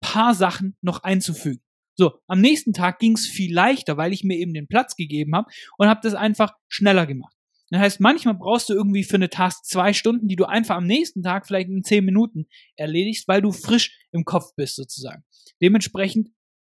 paar 0.00 0.34
Sachen 0.34 0.76
noch 0.80 1.02
einzufügen. 1.04 1.62
So, 1.94 2.12
am 2.26 2.40
nächsten 2.40 2.72
Tag 2.72 2.99
ging 2.99 3.12
es 3.12 3.26
viel 3.26 3.54
leichter, 3.54 3.96
weil 3.96 4.12
ich 4.12 4.25
mir 4.25 4.38
eben 4.38 4.54
den 4.54 4.68
Platz 4.68 4.96
gegeben 4.96 5.34
habe 5.34 5.50
und 5.78 5.88
habe 5.88 6.00
das 6.02 6.14
einfach 6.14 6.54
schneller 6.68 7.06
gemacht. 7.06 7.34
Das 7.70 7.80
heißt, 7.80 8.00
manchmal 8.00 8.34
brauchst 8.34 8.68
du 8.68 8.75
irgendwie 8.75 9.02
für 9.02 9.16
eine 9.16 9.30
Task 9.30 9.64
zwei 9.64 9.94
Stunden, 9.94 10.28
die 10.28 10.37
du 10.37 10.44
einfach 10.44 10.76
am 10.76 10.87
nächsten 10.87 11.22
Tag 11.22 11.46
vielleicht 11.46 11.70
in 11.70 11.82
zehn 11.82 12.04
Minuten 12.04 12.46
erledigst, 12.76 13.26
weil 13.28 13.40
du 13.40 13.50
frisch 13.50 13.99
im 14.12 14.26
Kopf 14.26 14.54
bist 14.56 14.76
sozusagen. 14.76 15.25
Dementsprechend 15.62 16.28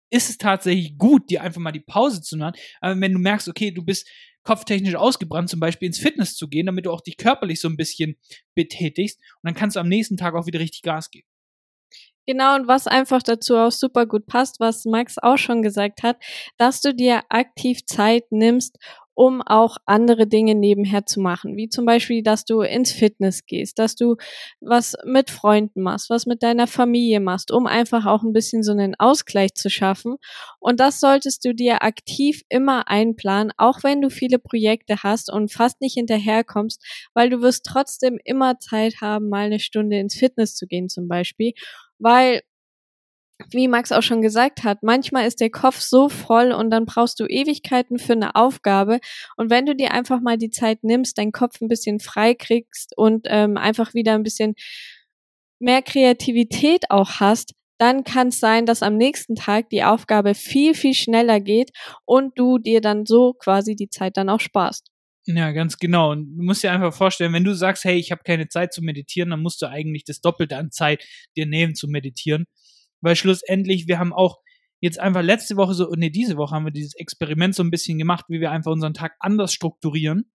ist 0.10 0.30
es 0.30 0.38
tatsächlich 0.38 0.98
gut, 0.98 1.30
dir 1.30 1.44
einfach 1.44 1.62
mal 1.62 1.72
die 1.72 1.82
Pause 1.82 2.22
zu 2.22 2.38
machen. 2.38 2.56
Aber 2.82 3.00
wenn 3.00 3.14
du 3.14 3.20
merkst, 3.20 3.48
okay, 3.48 3.72
du 3.72 3.84
bist 3.84 4.10
kopftechnisch 4.44 4.96
ausgebrannt, 4.96 5.50
zum 5.50 5.60
Beispiel 5.60 5.88
ins 5.88 6.00
Fitness 6.00 6.36
zu 6.36 6.48
gehen, 6.48 6.66
damit 6.66 6.86
du 6.86 6.92
auch 6.92 7.02
dich 7.02 7.18
körperlich 7.18 7.60
so 7.60 7.68
ein 7.68 7.78
bisschen 7.78 8.18
betätigst 8.56 9.20
und 9.20 9.48
dann 9.48 9.54
kannst 9.54 9.76
du 9.76 9.82
am 9.82 9.90
nächsten 9.90 10.18
Tag 10.18 10.36
auch 10.36 10.48
wieder 10.48 10.60
richtig 10.60 10.82
Gas 10.82 11.12
geben. 11.12 11.27
Genau, 12.28 12.56
und 12.56 12.68
was 12.68 12.88
einfach 12.88 13.24
dazu 13.24 13.56
auch 13.56 13.72
super 13.72 14.06
gut 14.06 14.26
passt, 14.26 14.60
was 14.60 14.84
Max 14.84 15.18
auch 15.18 15.38
schon 15.38 15.62
gesagt 15.62 16.04
hat, 16.04 16.18
dass 16.58 16.82
du 16.82 16.94
dir 16.94 17.22
aktiv 17.30 17.86
Zeit 17.86 18.26
nimmst, 18.32 18.78
um 19.16 19.42
auch 19.42 19.78
andere 19.86 20.28
Dinge 20.28 20.54
nebenher 20.54 21.06
zu 21.06 21.22
machen, 21.22 21.56
wie 21.56 21.70
zum 21.70 21.86
Beispiel, 21.86 22.22
dass 22.22 22.44
du 22.46 22.62
ins 22.62 22.92
Fitness 22.92 23.46
gehst, 23.48 23.80
dass 23.80 23.96
du 23.96 24.16
was 24.60 24.96
mit 25.06 25.32
Freunden 25.32 25.82
machst, 25.82 26.10
was 26.10 26.26
mit 26.28 26.44
deiner 26.44 26.68
Familie 26.68 27.20
machst, 27.22 27.50
um 27.52 27.66
einfach 27.66 28.06
auch 28.06 28.22
ein 28.24 28.34
bisschen 28.34 28.62
so 28.62 28.74
einen 28.74 28.94
Ausgleich 29.00 29.56
zu 29.56 29.70
schaffen. 29.70 30.18
Und 30.60 30.80
das 30.80 31.00
solltest 31.00 31.46
du 31.46 31.54
dir 31.56 31.82
aktiv 31.82 32.44
immer 32.50 32.90
einplanen, 32.90 33.52
auch 33.58 33.84
wenn 33.84 34.02
du 34.02 34.10
viele 34.12 34.38
Projekte 34.38 34.98
hast 35.02 35.32
und 35.32 35.52
fast 35.52 35.82
nicht 35.82 35.94
hinterherkommst, 35.96 36.84
weil 37.16 37.30
du 37.30 37.42
wirst 37.42 37.66
trotzdem 37.66 38.20
immer 38.24 38.60
Zeit 38.60 38.96
haben, 39.02 39.30
mal 39.30 39.46
eine 39.46 39.60
Stunde 39.60 39.98
ins 39.98 40.16
Fitness 40.16 40.56
zu 40.56 40.68
gehen 40.68 40.90
zum 40.90 41.08
Beispiel 41.08 41.54
weil 42.00 42.42
wie 43.52 43.68
Max 43.68 43.92
auch 43.92 44.02
schon 44.02 44.22
gesagt 44.22 44.64
hat, 44.64 44.82
manchmal 44.82 45.28
ist 45.28 45.40
der 45.42 45.52
Kopf 45.52 45.80
so 45.80 46.10
voll 46.10 46.52
und 46.52 46.72
dann 46.72 46.86
brauchst 46.86 47.20
du 47.20 47.26
Ewigkeiten 47.26 48.00
für 48.00 48.14
eine 48.14 48.36
Aufgabe. 48.36 49.00
Und 49.36 49.50
wenn 49.52 49.66
du 49.66 49.76
dir 49.76 49.92
einfach 49.92 50.22
mal 50.22 50.38
die 50.38 50.50
Zeit 50.50 50.84
nimmst, 50.84 51.18
deinen 51.18 51.32
Kopf 51.32 51.62
ein 51.62 51.68
bisschen 51.68 52.00
frei 52.00 52.34
kriegst 52.34 52.98
und 52.98 53.28
ähm, 53.30 53.58
einfach 53.58 53.94
wieder 53.94 54.16
ein 54.16 54.24
bisschen 54.24 54.56
mehr 55.60 55.82
Kreativität 55.82 56.90
auch 56.90 57.20
hast, 57.20 57.54
dann 57.80 58.04
kann 58.04 58.30
es 58.30 58.40
sein, 58.40 58.66
dass 58.66 58.82
am 58.82 58.98
nächsten 58.98 59.36
Tag 59.36 59.70
die 59.70 59.84
Aufgabe 59.84 60.34
viel, 60.34 60.74
viel 60.74 60.96
schneller 60.96 61.40
geht 61.40 61.72
und 62.06 62.38
du 62.40 62.58
dir 62.58 62.82
dann 62.82 63.06
so 63.06 63.34
quasi 63.34 63.76
die 63.76 63.90
Zeit 63.90 64.18
dann 64.18 64.30
auch 64.30 64.40
sparst. 64.40 64.90
Ja, 65.30 65.52
ganz 65.52 65.78
genau. 65.78 66.12
Und 66.12 66.38
du 66.38 66.44
musst 66.44 66.64
dir 66.64 66.72
einfach 66.72 66.94
vorstellen, 66.94 67.34
wenn 67.34 67.44
du 67.44 67.54
sagst, 67.54 67.84
hey, 67.84 67.98
ich 67.98 68.12
habe 68.12 68.24
keine 68.24 68.48
Zeit 68.48 68.74
zu 68.74 68.82
meditieren, 68.82 69.30
dann 69.30 69.42
musst 69.42 69.62
du 69.62 69.68
eigentlich 69.68 70.06
das 70.06 70.22
Doppelte 70.22 70.56
an 70.56 70.72
Zeit 70.72 71.06
dir 71.36 71.46
nehmen 71.46 71.76
zu 71.76 71.90
meditieren. 71.90 72.46
Weil 73.02 73.18
schlussendlich, 73.18 73.88
wir 73.88 74.00
haben 74.00 74.14
auch 74.14 74.38
jetzt 74.80 75.00
einfach 75.00 75.22
letzte 75.22 75.58
Woche 75.58 75.74
so, 75.74 75.92
nee, 75.98 76.10
diese 76.10 76.38
Woche 76.38 76.56
haben 76.56 76.66
wir 76.66 76.72
dieses 76.72 76.96
Experiment 76.96 77.56
so 77.56 77.64
ein 77.64 77.72
bisschen 77.72 77.98
gemacht, 77.98 78.26
wie 78.30 78.40
wir 78.40 78.52
einfach 78.52 78.72
unseren 78.72 78.94
Tag 78.94 79.16
anders 79.20 79.54
strukturieren. 79.54 80.32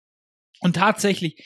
Und 0.61 0.75
tatsächlich 0.75 1.37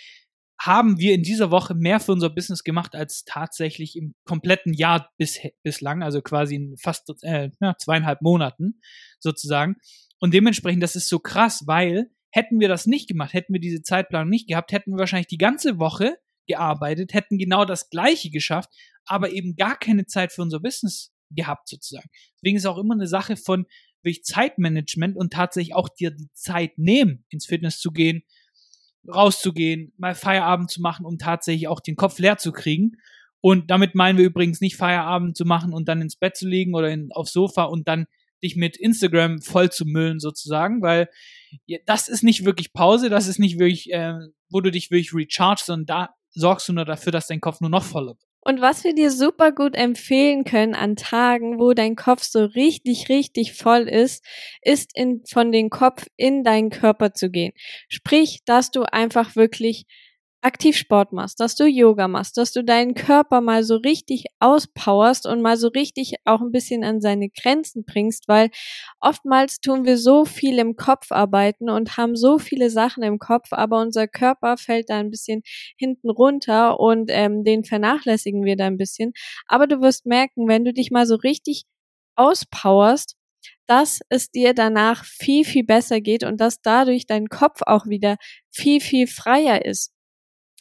haben 0.58 0.98
wir 0.98 1.12
in 1.12 1.22
dieser 1.22 1.50
Woche 1.50 1.74
mehr 1.74 2.00
für 2.00 2.12
unser 2.12 2.30
Business 2.30 2.64
gemacht 2.64 2.94
als 2.94 3.24
tatsächlich 3.24 3.96
im 3.96 4.14
kompletten 4.24 4.72
Jahr 4.72 5.10
bis, 5.18 5.38
bislang, 5.62 6.02
also 6.02 6.22
quasi 6.22 6.54
in 6.54 6.76
fast 6.78 7.10
äh, 7.22 7.50
ja, 7.60 7.76
zweieinhalb 7.76 8.22
Monaten 8.22 8.80
sozusagen. 9.20 9.76
Und 10.18 10.32
dementsprechend, 10.32 10.82
das 10.82 10.96
ist 10.96 11.08
so 11.08 11.18
krass, 11.18 11.64
weil 11.66 12.06
Hätten 12.34 12.58
wir 12.58 12.66
das 12.66 12.86
nicht 12.86 13.06
gemacht, 13.06 13.32
hätten 13.32 13.52
wir 13.52 13.60
diese 13.60 13.82
Zeitplanung 13.82 14.28
nicht 14.28 14.48
gehabt, 14.48 14.72
hätten 14.72 14.90
wir 14.90 14.98
wahrscheinlich 14.98 15.28
die 15.28 15.38
ganze 15.38 15.78
Woche 15.78 16.16
gearbeitet, 16.48 17.14
hätten 17.14 17.38
genau 17.38 17.64
das 17.64 17.90
Gleiche 17.90 18.30
geschafft, 18.30 18.70
aber 19.04 19.30
eben 19.30 19.54
gar 19.54 19.78
keine 19.78 20.06
Zeit 20.06 20.32
für 20.32 20.42
unser 20.42 20.58
Business 20.58 21.12
gehabt 21.30 21.68
sozusagen. 21.68 22.08
Deswegen 22.34 22.56
ist 22.56 22.66
auch 22.66 22.78
immer 22.78 22.94
eine 22.94 23.06
Sache 23.06 23.36
von 23.36 23.66
wirklich 24.02 24.24
Zeitmanagement 24.24 25.16
und 25.16 25.32
tatsächlich 25.32 25.76
auch 25.76 25.88
dir 25.88 26.10
die 26.10 26.28
Zeit 26.32 26.76
nehmen, 26.76 27.24
ins 27.28 27.46
Fitness 27.46 27.78
zu 27.78 27.92
gehen, 27.92 28.24
rauszugehen, 29.06 29.92
mal 29.96 30.16
Feierabend 30.16 30.72
zu 30.72 30.82
machen, 30.82 31.06
um 31.06 31.18
tatsächlich 31.18 31.68
auch 31.68 31.78
den 31.78 31.94
Kopf 31.94 32.18
leer 32.18 32.36
zu 32.36 32.50
kriegen. 32.50 32.96
Und 33.40 33.70
damit 33.70 33.94
meinen 33.94 34.18
wir 34.18 34.24
übrigens 34.24 34.60
nicht 34.60 34.74
Feierabend 34.74 35.36
zu 35.36 35.44
machen 35.44 35.72
und 35.72 35.86
dann 35.86 36.02
ins 36.02 36.16
Bett 36.16 36.36
zu 36.36 36.48
legen 36.48 36.74
oder 36.74 36.90
in, 36.90 37.12
aufs 37.12 37.32
Sofa 37.32 37.62
und 37.62 37.86
dann 37.86 38.06
dich 38.42 38.56
mit 38.56 38.76
Instagram 38.76 39.40
voll 39.40 39.70
zu 39.70 39.84
müllen 39.86 40.18
sozusagen, 40.18 40.82
weil 40.82 41.08
das 41.86 42.08
ist 42.08 42.22
nicht 42.22 42.44
wirklich 42.44 42.72
Pause, 42.72 43.10
das 43.10 43.26
ist 43.26 43.38
nicht 43.38 43.58
wirklich, 43.58 43.92
äh, 43.92 44.14
wo 44.50 44.60
du 44.60 44.70
dich 44.70 44.90
wirklich 44.90 45.14
recharge, 45.14 45.62
sondern 45.64 45.86
da 45.86 46.14
sorgst 46.30 46.68
du 46.68 46.72
nur 46.72 46.84
dafür, 46.84 47.12
dass 47.12 47.26
dein 47.26 47.40
Kopf 47.40 47.60
nur 47.60 47.70
noch 47.70 47.84
voller 47.84 48.12
wird. 48.12 48.34
Und 48.46 48.60
was 48.60 48.84
wir 48.84 48.94
dir 48.94 49.10
super 49.10 49.52
gut 49.52 49.74
empfehlen 49.74 50.44
können 50.44 50.74
an 50.74 50.96
Tagen, 50.96 51.58
wo 51.58 51.72
dein 51.72 51.96
Kopf 51.96 52.22
so 52.24 52.44
richtig, 52.44 53.08
richtig 53.08 53.54
voll 53.54 53.88
ist, 53.88 54.22
ist 54.60 54.90
in, 54.94 55.22
von 55.26 55.50
den 55.50 55.70
Kopf 55.70 56.06
in 56.16 56.44
deinen 56.44 56.68
Körper 56.68 57.14
zu 57.14 57.30
gehen. 57.30 57.52
Sprich, 57.88 58.40
dass 58.44 58.70
du 58.70 58.82
einfach 58.82 59.34
wirklich 59.34 59.86
aktiv 60.44 60.76
Sport 60.76 61.12
machst, 61.12 61.40
dass 61.40 61.54
du 61.56 61.64
Yoga 61.66 62.06
machst, 62.08 62.36
dass 62.36 62.52
du 62.52 62.62
deinen 62.62 62.94
Körper 62.94 63.40
mal 63.40 63.64
so 63.64 63.76
richtig 63.76 64.26
auspowerst 64.40 65.26
und 65.26 65.42
mal 65.42 65.56
so 65.56 65.68
richtig 65.68 66.14
auch 66.24 66.40
ein 66.42 66.52
bisschen 66.52 66.84
an 66.84 67.00
seine 67.00 67.30
Grenzen 67.30 67.84
bringst, 67.84 68.28
weil 68.28 68.50
oftmals 69.00 69.60
tun 69.60 69.84
wir 69.86 69.96
so 69.98 70.24
viel 70.24 70.58
im 70.58 70.76
Kopf 70.76 71.12
arbeiten 71.12 71.70
und 71.70 71.96
haben 71.96 72.16
so 72.16 72.38
viele 72.38 72.70
Sachen 72.70 73.02
im 73.02 73.18
Kopf, 73.18 73.48
aber 73.52 73.80
unser 73.80 74.06
Körper 74.08 74.56
fällt 74.56 74.90
da 74.90 74.98
ein 74.98 75.10
bisschen 75.10 75.42
hinten 75.78 76.10
runter 76.10 76.78
und 76.80 77.10
ähm, 77.12 77.44
den 77.44 77.64
vernachlässigen 77.64 78.44
wir 78.44 78.56
da 78.56 78.66
ein 78.66 78.76
bisschen. 78.78 79.12
Aber 79.46 79.66
du 79.66 79.80
wirst 79.80 80.06
merken, 80.06 80.48
wenn 80.48 80.64
du 80.64 80.72
dich 80.72 80.90
mal 80.90 81.06
so 81.06 81.16
richtig 81.16 81.64
auspowerst, 82.16 83.16
dass 83.66 84.00
es 84.10 84.30
dir 84.30 84.54
danach 84.54 85.04
viel, 85.04 85.44
viel 85.44 85.64
besser 85.64 86.00
geht 86.00 86.24
und 86.24 86.40
dass 86.40 86.60
dadurch 86.62 87.06
dein 87.06 87.28
Kopf 87.28 87.62
auch 87.66 87.86
wieder 87.86 88.16
viel, 88.52 88.80
viel 88.80 89.06
freier 89.06 89.64
ist. 89.64 89.93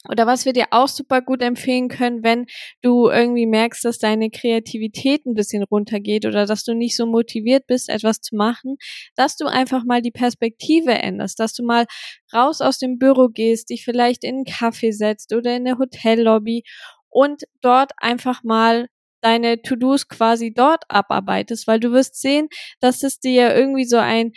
Oder 0.10 0.28
was 0.28 0.46
wir 0.46 0.54
dir 0.54 0.68
auch 0.72 0.88
super 0.88 1.22
gut 1.22 1.42
empfehlen 1.42 1.88
können, 1.88 2.24
wenn 2.24 2.46
du 2.82 3.10
irgendwie 3.10 3.46
merkst, 3.46 3.86
dass 3.86 4.00
deine 4.00 4.30
Kreativität 4.30 5.26
ein 5.26 5.34
bisschen 5.34 5.64
runtergeht 5.64 6.26
oder 6.26 6.46
dass 6.46 6.64
du 6.64 6.74
nicht 6.74 6.98
so 6.98 7.06
motiviert 7.06 7.68
bist, 7.68 7.90
etwas 7.90 8.20
zu 8.20 8.36
machen, 8.36 8.78
dass 9.16 9.38
du 9.38 9.46
einfach 9.46 9.86
mal 9.86 10.02
die 10.02 10.12
Perspektive 10.12 10.92
änderst, 10.92 11.40
dass 11.40 11.54
du 11.54 11.64
mal 11.64 11.86
raus 12.34 12.60
aus 12.60 12.80
dem 12.80 12.98
Büro 12.98 13.30
gehst, 13.30 13.70
dich 13.70 13.86
vielleicht 13.86 14.24
in 14.24 14.36
einen 14.36 14.46
Kaffee 14.46 14.92
setzt 14.92 15.34
oder 15.34 15.56
in 15.56 15.68
eine 15.68 15.78
Hotellobby 15.78 16.64
und 17.10 17.44
dort 17.62 17.92
einfach 17.98 18.44
mal 18.44 18.88
deine 19.22 19.62
To-Dos 19.62 20.10
quasi 20.10 20.54
dort 20.54 20.84
abarbeitest, 20.90 21.66
weil 21.66 21.80
du 21.80 21.92
wirst 21.94 22.20
sehen, 22.20 22.50
dass 22.82 23.04
es 23.04 23.20
dir 23.20 23.56
irgendwie 23.56 23.86
so 23.86 23.98
ein 23.98 24.34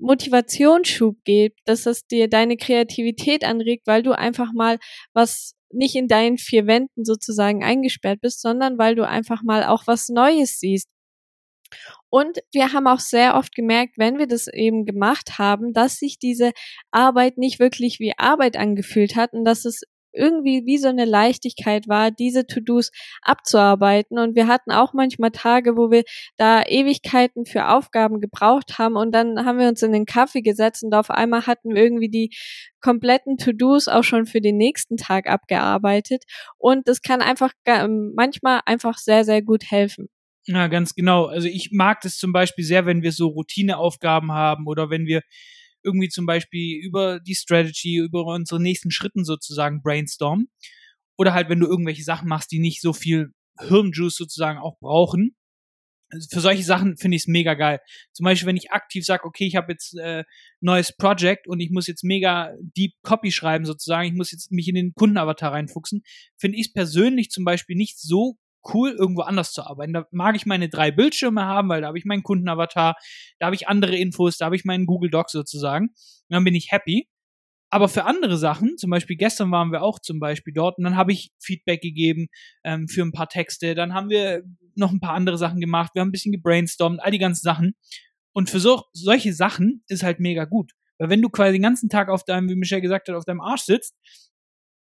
Motivationsschub 0.00 1.16
gibt, 1.24 1.60
dass 1.66 1.86
es 1.86 2.06
dir 2.06 2.28
deine 2.28 2.56
Kreativität 2.56 3.44
anregt, 3.44 3.86
weil 3.86 4.02
du 4.02 4.12
einfach 4.12 4.52
mal 4.52 4.78
was 5.12 5.54
nicht 5.72 5.94
in 5.94 6.08
deinen 6.08 6.38
vier 6.38 6.66
Wänden 6.66 7.04
sozusagen 7.04 7.62
eingesperrt 7.62 8.20
bist, 8.20 8.40
sondern 8.40 8.78
weil 8.78 8.96
du 8.96 9.06
einfach 9.06 9.42
mal 9.42 9.64
auch 9.64 9.86
was 9.86 10.08
Neues 10.08 10.58
siehst. 10.58 10.88
Und 12.08 12.38
wir 12.52 12.72
haben 12.72 12.88
auch 12.88 12.98
sehr 12.98 13.36
oft 13.36 13.54
gemerkt, 13.54 13.94
wenn 13.96 14.18
wir 14.18 14.26
das 14.26 14.48
eben 14.48 14.84
gemacht 14.84 15.38
haben, 15.38 15.72
dass 15.72 15.98
sich 15.98 16.18
diese 16.18 16.52
Arbeit 16.90 17.38
nicht 17.38 17.60
wirklich 17.60 18.00
wie 18.00 18.14
Arbeit 18.18 18.56
angefühlt 18.56 19.14
hat 19.14 19.32
und 19.32 19.44
dass 19.44 19.64
es 19.64 19.82
irgendwie 20.12 20.66
wie 20.66 20.78
so 20.78 20.88
eine 20.88 21.04
Leichtigkeit 21.04 21.88
war, 21.88 22.10
diese 22.10 22.46
To-Dos 22.46 22.90
abzuarbeiten. 23.22 24.18
Und 24.18 24.34
wir 24.34 24.46
hatten 24.46 24.70
auch 24.70 24.92
manchmal 24.92 25.30
Tage, 25.30 25.76
wo 25.76 25.90
wir 25.90 26.04
da 26.36 26.62
Ewigkeiten 26.62 27.46
für 27.46 27.68
Aufgaben 27.68 28.20
gebraucht 28.20 28.78
haben 28.78 28.96
und 28.96 29.12
dann 29.12 29.44
haben 29.44 29.58
wir 29.58 29.68
uns 29.68 29.82
in 29.82 29.92
den 29.92 30.06
Kaffee 30.06 30.42
gesetzt 30.42 30.82
und 30.82 30.94
auf 30.94 31.10
einmal 31.10 31.46
hatten 31.46 31.74
wir 31.74 31.82
irgendwie 31.82 32.08
die 32.08 32.30
kompletten 32.80 33.36
To-Dos 33.36 33.88
auch 33.88 34.04
schon 34.04 34.26
für 34.26 34.40
den 34.40 34.56
nächsten 34.56 34.96
Tag 34.96 35.28
abgearbeitet. 35.28 36.24
Und 36.58 36.88
das 36.88 37.02
kann 37.02 37.20
einfach 37.20 37.52
manchmal 38.14 38.60
einfach 38.64 38.98
sehr, 38.98 39.24
sehr 39.24 39.42
gut 39.42 39.70
helfen. 39.70 40.08
Ja, 40.46 40.68
ganz 40.68 40.94
genau. 40.94 41.26
Also 41.26 41.48
ich 41.48 41.70
mag 41.72 42.00
das 42.00 42.16
zum 42.16 42.32
Beispiel 42.32 42.64
sehr, 42.64 42.86
wenn 42.86 43.02
wir 43.02 43.12
so 43.12 43.28
Routineaufgaben 43.28 44.32
haben 44.32 44.66
oder 44.66 44.90
wenn 44.90 45.06
wir 45.06 45.22
irgendwie 45.82 46.08
zum 46.08 46.26
Beispiel 46.26 46.78
über 46.82 47.20
die 47.20 47.34
Strategy, 47.34 47.96
über 47.96 48.24
unsere 48.24 48.60
nächsten 48.60 48.90
Schritten 48.90 49.24
sozusagen 49.24 49.82
brainstormen. 49.82 50.48
Oder 51.16 51.34
halt, 51.34 51.48
wenn 51.48 51.60
du 51.60 51.66
irgendwelche 51.66 52.04
Sachen 52.04 52.28
machst, 52.28 52.50
die 52.50 52.60
nicht 52.60 52.80
so 52.80 52.92
viel 52.92 53.32
Hirnjuice 53.58 54.16
sozusagen 54.16 54.58
auch 54.58 54.78
brauchen. 54.80 55.36
Also 56.12 56.28
für 56.32 56.40
solche 56.40 56.64
Sachen 56.64 56.96
finde 56.96 57.16
ich 57.16 57.22
es 57.22 57.28
mega 57.28 57.54
geil. 57.54 57.78
Zum 58.12 58.24
Beispiel, 58.24 58.48
wenn 58.48 58.56
ich 58.56 58.72
aktiv 58.72 59.04
sage, 59.04 59.24
okay, 59.24 59.46
ich 59.46 59.54
habe 59.54 59.72
jetzt 59.72 59.96
äh, 59.96 60.24
neues 60.60 60.96
Project 60.96 61.46
und 61.46 61.60
ich 61.60 61.70
muss 61.70 61.86
jetzt 61.86 62.02
mega 62.02 62.52
deep 62.60 62.94
Copy 63.02 63.30
schreiben 63.30 63.64
sozusagen, 63.64 64.08
ich 64.08 64.14
muss 64.14 64.32
jetzt 64.32 64.50
mich 64.50 64.66
in 64.66 64.74
den 64.74 64.92
Kundenavatar 64.94 65.52
reinfuchsen, 65.52 66.02
finde 66.36 66.58
ich 66.58 66.68
es 66.68 66.72
persönlich 66.72 67.30
zum 67.30 67.44
Beispiel 67.44 67.76
nicht 67.76 68.00
so 68.00 68.38
cool, 68.72 68.90
irgendwo 68.90 69.22
anders 69.22 69.52
zu 69.52 69.62
arbeiten. 69.62 69.92
Da 69.92 70.06
mag 70.10 70.36
ich 70.36 70.46
meine 70.46 70.68
drei 70.68 70.90
Bildschirme 70.90 71.44
haben, 71.44 71.68
weil 71.68 71.80
da 71.80 71.88
habe 71.88 71.98
ich 71.98 72.04
meinen 72.04 72.22
Kundenavatar, 72.22 72.96
da 73.38 73.46
habe 73.46 73.56
ich 73.56 73.68
andere 73.68 73.96
Infos, 73.96 74.38
da 74.38 74.46
habe 74.46 74.56
ich 74.56 74.64
meinen 74.64 74.86
Google 74.86 75.10
Doc 75.10 75.30
sozusagen. 75.30 75.88
Und 75.88 75.94
dann 76.28 76.44
bin 76.44 76.54
ich 76.54 76.70
happy. 76.70 77.08
Aber 77.72 77.88
für 77.88 78.04
andere 78.04 78.36
Sachen, 78.36 78.76
zum 78.78 78.90
Beispiel 78.90 79.16
gestern 79.16 79.52
waren 79.52 79.70
wir 79.70 79.82
auch 79.82 80.00
zum 80.00 80.18
Beispiel 80.18 80.52
dort 80.52 80.76
und 80.78 80.84
dann 80.84 80.96
habe 80.96 81.12
ich 81.12 81.30
Feedback 81.38 81.80
gegeben 81.80 82.26
ähm, 82.64 82.88
für 82.88 83.02
ein 83.02 83.12
paar 83.12 83.28
Texte. 83.28 83.76
Dann 83.76 83.94
haben 83.94 84.10
wir 84.10 84.42
noch 84.74 84.90
ein 84.90 84.98
paar 84.98 85.14
andere 85.14 85.38
Sachen 85.38 85.60
gemacht. 85.60 85.92
Wir 85.94 86.00
haben 86.00 86.08
ein 86.08 86.12
bisschen 86.12 86.32
gebrainstormt, 86.32 87.00
all 87.00 87.12
die 87.12 87.18
ganzen 87.18 87.42
Sachen. 87.42 87.76
Und 88.32 88.50
für 88.50 88.58
so, 88.58 88.84
solche 88.92 89.32
Sachen 89.32 89.84
ist 89.86 90.02
halt 90.02 90.18
mega 90.18 90.46
gut. 90.46 90.72
Weil 90.98 91.10
wenn 91.10 91.22
du 91.22 91.30
quasi 91.30 91.52
den 91.52 91.62
ganzen 91.62 91.88
Tag 91.88 92.08
auf 92.08 92.24
deinem, 92.24 92.48
wie 92.48 92.56
Michelle 92.56 92.82
gesagt 92.82 93.08
hat, 93.08 93.14
auf 93.14 93.24
deinem 93.24 93.40
Arsch 93.40 93.62
sitzt, 93.62 93.94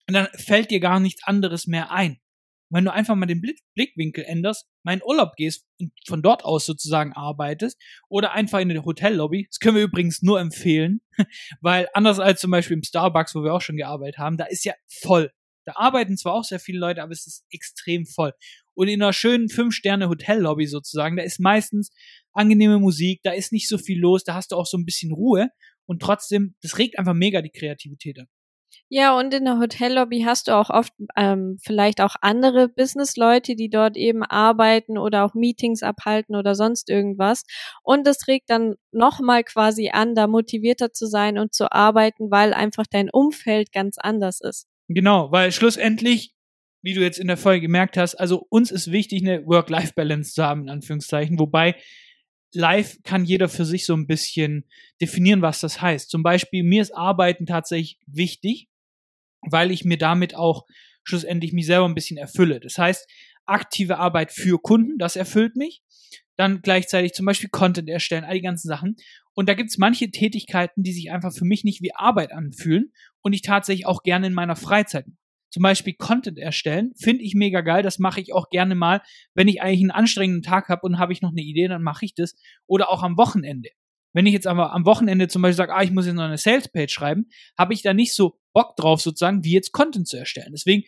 dann 0.05 0.27
fällt 0.35 0.69
dir 0.69 0.79
gar 0.79 0.99
nichts 0.99 1.23
anderes 1.25 1.65
mehr 1.65 1.91
ein 1.91 2.19
wenn 2.69 2.85
du 2.85 2.91
einfach 2.91 3.15
mal 3.15 3.25
den 3.25 3.41
Blickwinkel 3.75 4.23
änderst, 4.23 4.65
mal 4.83 4.93
in 4.93 5.03
Urlaub 5.03 5.35
gehst 5.35 5.65
und 5.79 5.91
von 6.07 6.21
dort 6.21 6.43
aus 6.43 6.65
sozusagen 6.65 7.13
arbeitest 7.13 7.81
oder 8.09 8.33
einfach 8.33 8.59
in 8.59 8.71
eine 8.71 8.85
Hotellobby, 8.85 9.47
das 9.49 9.59
können 9.59 9.75
wir 9.75 9.83
übrigens 9.83 10.21
nur 10.21 10.39
empfehlen, 10.39 11.01
weil 11.61 11.87
anders 11.93 12.19
als 12.19 12.41
zum 12.41 12.51
Beispiel 12.51 12.77
im 12.77 12.83
Starbucks, 12.83 13.35
wo 13.35 13.43
wir 13.43 13.53
auch 13.53 13.61
schon 13.61 13.77
gearbeitet 13.77 14.17
haben, 14.17 14.37
da 14.37 14.45
ist 14.45 14.65
ja 14.65 14.73
voll. 14.87 15.31
Da 15.65 15.73
arbeiten 15.77 16.17
zwar 16.17 16.33
auch 16.33 16.43
sehr 16.43 16.59
viele 16.59 16.79
Leute, 16.79 17.01
aber 17.01 17.11
es 17.11 17.25
ist 17.25 17.43
extrem 17.49 18.05
voll. 18.05 18.33
Und 18.75 18.87
in 18.87 19.01
einer 19.01 19.13
schönen 19.13 19.49
Fünf-Sterne-Hotellobby 19.49 20.67
sozusagen, 20.67 21.15
da 21.15 21.23
ist 21.23 21.39
meistens 21.39 21.91
angenehme 22.33 22.77
Musik, 22.77 23.21
da 23.23 23.31
ist 23.31 23.51
nicht 23.51 23.67
so 23.67 23.77
viel 23.77 23.99
los, 23.99 24.23
da 24.23 24.35
hast 24.35 24.51
du 24.51 24.57
auch 24.57 24.67
so 24.67 24.77
ein 24.77 24.85
bisschen 24.85 25.11
Ruhe 25.11 25.49
und 25.87 26.01
trotzdem, 26.01 26.55
das 26.61 26.77
regt 26.77 26.99
einfach 26.99 27.13
mega 27.13 27.41
die 27.41 27.51
Kreativität 27.51 28.19
an. 28.19 28.27
Ja, 28.89 29.17
und 29.17 29.33
in 29.33 29.45
der 29.45 29.59
Hotellobby 29.59 30.21
hast 30.21 30.47
du 30.47 30.55
auch 30.55 30.69
oft 30.69 30.93
ähm, 31.15 31.57
vielleicht 31.61 32.01
auch 32.01 32.15
andere 32.21 32.69
Businessleute, 32.69 33.55
die 33.55 33.69
dort 33.69 33.97
eben 33.97 34.23
arbeiten 34.23 34.97
oder 34.97 35.25
auch 35.25 35.33
Meetings 35.33 35.81
abhalten 35.81 36.35
oder 36.35 36.55
sonst 36.55 36.89
irgendwas. 36.89 37.43
Und 37.83 38.05
das 38.05 38.27
regt 38.27 38.49
dann 38.49 38.75
nochmal 38.91 39.43
quasi 39.43 39.89
an, 39.91 40.13
da 40.13 40.27
motivierter 40.27 40.93
zu 40.93 41.07
sein 41.07 41.39
und 41.39 41.53
zu 41.53 41.71
arbeiten, 41.71 42.29
weil 42.29 42.53
einfach 42.53 42.85
dein 42.89 43.09
Umfeld 43.09 43.71
ganz 43.71 43.97
anders 43.97 44.39
ist. 44.41 44.67
Genau, 44.87 45.31
weil 45.31 45.51
schlussendlich, 45.51 46.33
wie 46.83 46.93
du 46.93 47.01
jetzt 47.01 47.17
in 47.17 47.27
der 47.27 47.37
Folge 47.37 47.61
gemerkt 47.61 47.97
hast, 47.97 48.15
also 48.15 48.45
uns 48.49 48.69
ist 48.69 48.91
wichtig, 48.91 49.23
eine 49.23 49.45
Work-Life-Balance 49.47 50.33
zu 50.33 50.43
haben, 50.43 50.63
in 50.63 50.69
Anführungszeichen, 50.69 51.39
wobei 51.39 51.75
live 52.55 52.97
kann 53.03 53.25
jeder 53.25 53.49
für 53.49 53.65
sich 53.65 53.85
so 53.85 53.93
ein 53.93 54.07
bisschen 54.07 54.65
definieren, 55.01 55.41
was 55.41 55.59
das 55.59 55.81
heißt. 55.81 56.09
Zum 56.09 56.23
Beispiel, 56.23 56.63
mir 56.63 56.81
ist 56.81 56.95
Arbeiten 56.95 57.45
tatsächlich 57.45 57.99
wichtig, 58.07 58.67
weil 59.41 59.71
ich 59.71 59.85
mir 59.85 59.97
damit 59.97 60.35
auch 60.35 60.65
schlussendlich 61.03 61.53
mich 61.53 61.65
selber 61.65 61.87
ein 61.87 61.95
bisschen 61.95 62.17
erfülle. 62.17 62.59
Das 62.59 62.77
heißt, 62.77 63.07
aktive 63.45 63.97
Arbeit 63.97 64.31
für 64.31 64.59
Kunden, 64.59 64.97
das 64.97 65.15
erfüllt 65.15 65.55
mich. 65.55 65.83
Dann 66.37 66.61
gleichzeitig 66.61 67.13
zum 67.13 67.25
Beispiel 67.25 67.49
Content 67.49 67.89
erstellen, 67.89 68.25
all 68.25 68.35
die 68.35 68.41
ganzen 68.41 68.67
Sachen. 68.67 68.95
Und 69.33 69.47
da 69.47 69.53
gibt 69.53 69.69
es 69.69 69.77
manche 69.77 70.11
Tätigkeiten, 70.11 70.83
die 70.83 70.93
sich 70.93 71.11
einfach 71.11 71.33
für 71.33 71.45
mich 71.45 71.63
nicht 71.63 71.81
wie 71.81 71.93
Arbeit 71.93 72.31
anfühlen 72.31 72.91
und 73.21 73.33
ich 73.33 73.41
tatsächlich 73.41 73.85
auch 73.85 74.03
gerne 74.03 74.27
in 74.27 74.33
meiner 74.33 74.55
Freizeit 74.55 75.07
mache 75.07 75.24
zum 75.55 75.63
Beispiel 75.63 75.93
Content 75.93 76.37
erstellen, 76.37 76.91
finde 76.97 77.23
ich 77.23 77.33
mega 77.33 77.61
geil. 77.61 77.81
Das 77.81 77.97
mache 77.97 78.19
ich 78.19 78.33
auch 78.33 78.49
gerne 78.49 78.75
mal, 78.75 79.01
wenn 79.35 79.47
ich 79.47 79.61
eigentlich 79.61 79.79
einen 79.79 79.91
anstrengenden 79.91 80.43
Tag 80.43 80.67
habe 80.67 80.81
und 80.81 80.99
habe 80.99 81.13
ich 81.13 81.21
noch 81.21 81.31
eine 81.31 81.43
Idee, 81.43 81.69
dann 81.69 81.81
mache 81.81 82.03
ich 82.03 82.13
das. 82.13 82.35
Oder 82.67 82.89
auch 82.89 83.03
am 83.03 83.15
Wochenende. 83.15 83.69
Wenn 84.11 84.25
ich 84.25 84.33
jetzt 84.33 84.47
aber 84.47 84.73
am 84.73 84.85
Wochenende 84.85 85.29
zum 85.29 85.41
Beispiel 85.41 85.55
sage, 85.55 85.73
ah, 85.73 85.81
ich 85.81 85.91
muss 85.91 86.07
jetzt 86.07 86.15
noch 86.15 86.23
eine 86.23 86.37
Salespage 86.37 86.89
schreiben, 86.89 87.29
habe 87.57 87.73
ich 87.73 87.83
da 87.83 87.93
nicht 87.93 88.13
so 88.13 88.37
Bock 88.51 88.75
drauf, 88.75 88.99
sozusagen, 88.99 89.45
wie 89.45 89.53
jetzt 89.53 89.71
Content 89.71 90.09
zu 90.09 90.17
erstellen. 90.17 90.51
Deswegen, 90.51 90.83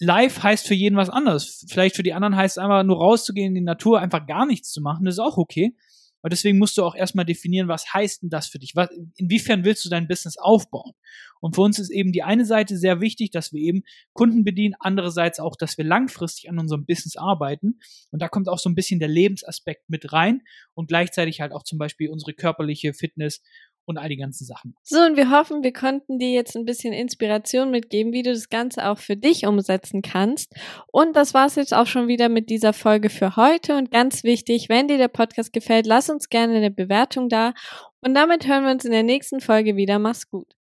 live 0.00 0.42
heißt 0.42 0.68
für 0.68 0.74
jeden 0.74 0.98
was 0.98 1.08
anderes. 1.08 1.64
Vielleicht 1.70 1.96
für 1.96 2.02
die 2.02 2.12
anderen 2.12 2.36
heißt 2.36 2.58
es 2.58 2.62
einfach 2.62 2.82
nur 2.82 2.98
rauszugehen 2.98 3.48
in 3.48 3.54
die 3.54 3.60
Natur, 3.62 4.00
einfach 4.00 4.26
gar 4.26 4.44
nichts 4.44 4.70
zu 4.70 4.82
machen. 4.82 5.06
Das 5.06 5.14
ist 5.14 5.20
auch 5.20 5.38
okay. 5.38 5.74
Aber 6.22 6.30
deswegen 6.30 6.58
musst 6.58 6.76
du 6.76 6.84
auch 6.84 6.94
erstmal 6.94 7.24
definieren, 7.24 7.68
was 7.68 7.92
heißt 7.92 8.22
denn 8.22 8.30
das 8.30 8.48
für 8.48 8.58
dich? 8.58 8.76
Was, 8.76 8.88
inwiefern 9.16 9.64
willst 9.64 9.84
du 9.84 9.88
dein 9.88 10.08
Business 10.08 10.36
aufbauen? 10.36 10.92
Und 11.40 11.54
für 11.54 11.62
uns 11.62 11.78
ist 11.78 11.90
eben 11.90 12.12
die 12.12 12.22
eine 12.22 12.44
Seite 12.44 12.76
sehr 12.76 13.00
wichtig, 13.00 13.30
dass 13.30 13.52
wir 13.52 13.60
eben 13.60 13.82
Kunden 14.12 14.44
bedienen, 14.44 14.74
andererseits 14.78 15.40
auch, 15.40 15.56
dass 15.56 15.78
wir 15.78 15.84
langfristig 15.84 16.50
an 16.50 16.58
unserem 16.58 16.84
Business 16.84 17.16
arbeiten. 17.16 17.78
Und 18.10 18.20
da 18.20 18.28
kommt 18.28 18.48
auch 18.48 18.58
so 18.58 18.68
ein 18.68 18.74
bisschen 18.74 19.00
der 19.00 19.08
Lebensaspekt 19.08 19.88
mit 19.88 20.12
rein 20.12 20.42
und 20.74 20.88
gleichzeitig 20.88 21.40
halt 21.40 21.52
auch 21.52 21.62
zum 21.62 21.78
Beispiel 21.78 22.10
unsere 22.10 22.34
körperliche 22.34 22.92
Fitness 22.92 23.42
und 23.84 23.98
all 23.98 24.08
die 24.08 24.16
ganzen 24.16 24.44
Sachen. 24.44 24.74
So, 24.82 25.00
und 25.00 25.16
wir 25.16 25.30
hoffen, 25.30 25.62
wir 25.62 25.72
konnten 25.72 26.18
dir 26.18 26.30
jetzt 26.30 26.56
ein 26.56 26.64
bisschen 26.64 26.92
Inspiration 26.92 27.70
mitgeben, 27.70 28.12
wie 28.12 28.22
du 28.22 28.32
das 28.32 28.48
Ganze 28.48 28.88
auch 28.88 28.98
für 28.98 29.16
dich 29.16 29.46
umsetzen 29.46 30.02
kannst. 30.02 30.54
Und 30.92 31.16
das 31.16 31.34
war's 31.34 31.56
jetzt 31.56 31.74
auch 31.74 31.86
schon 31.86 32.08
wieder 32.08 32.28
mit 32.28 32.50
dieser 32.50 32.72
Folge 32.72 33.10
für 33.10 33.36
heute. 33.36 33.76
Und 33.76 33.90
ganz 33.90 34.24
wichtig, 34.24 34.68
wenn 34.68 34.88
dir 34.88 34.98
der 34.98 35.08
Podcast 35.08 35.52
gefällt, 35.52 35.86
lass 35.86 36.10
uns 36.10 36.28
gerne 36.28 36.56
eine 36.56 36.70
Bewertung 36.70 37.28
da. 37.28 37.52
Und 38.00 38.14
damit 38.14 38.46
hören 38.46 38.64
wir 38.64 38.70
uns 38.70 38.84
in 38.84 38.92
der 38.92 39.02
nächsten 39.02 39.40
Folge 39.40 39.76
wieder. 39.76 39.98
Mach's 39.98 40.30
gut. 40.30 40.54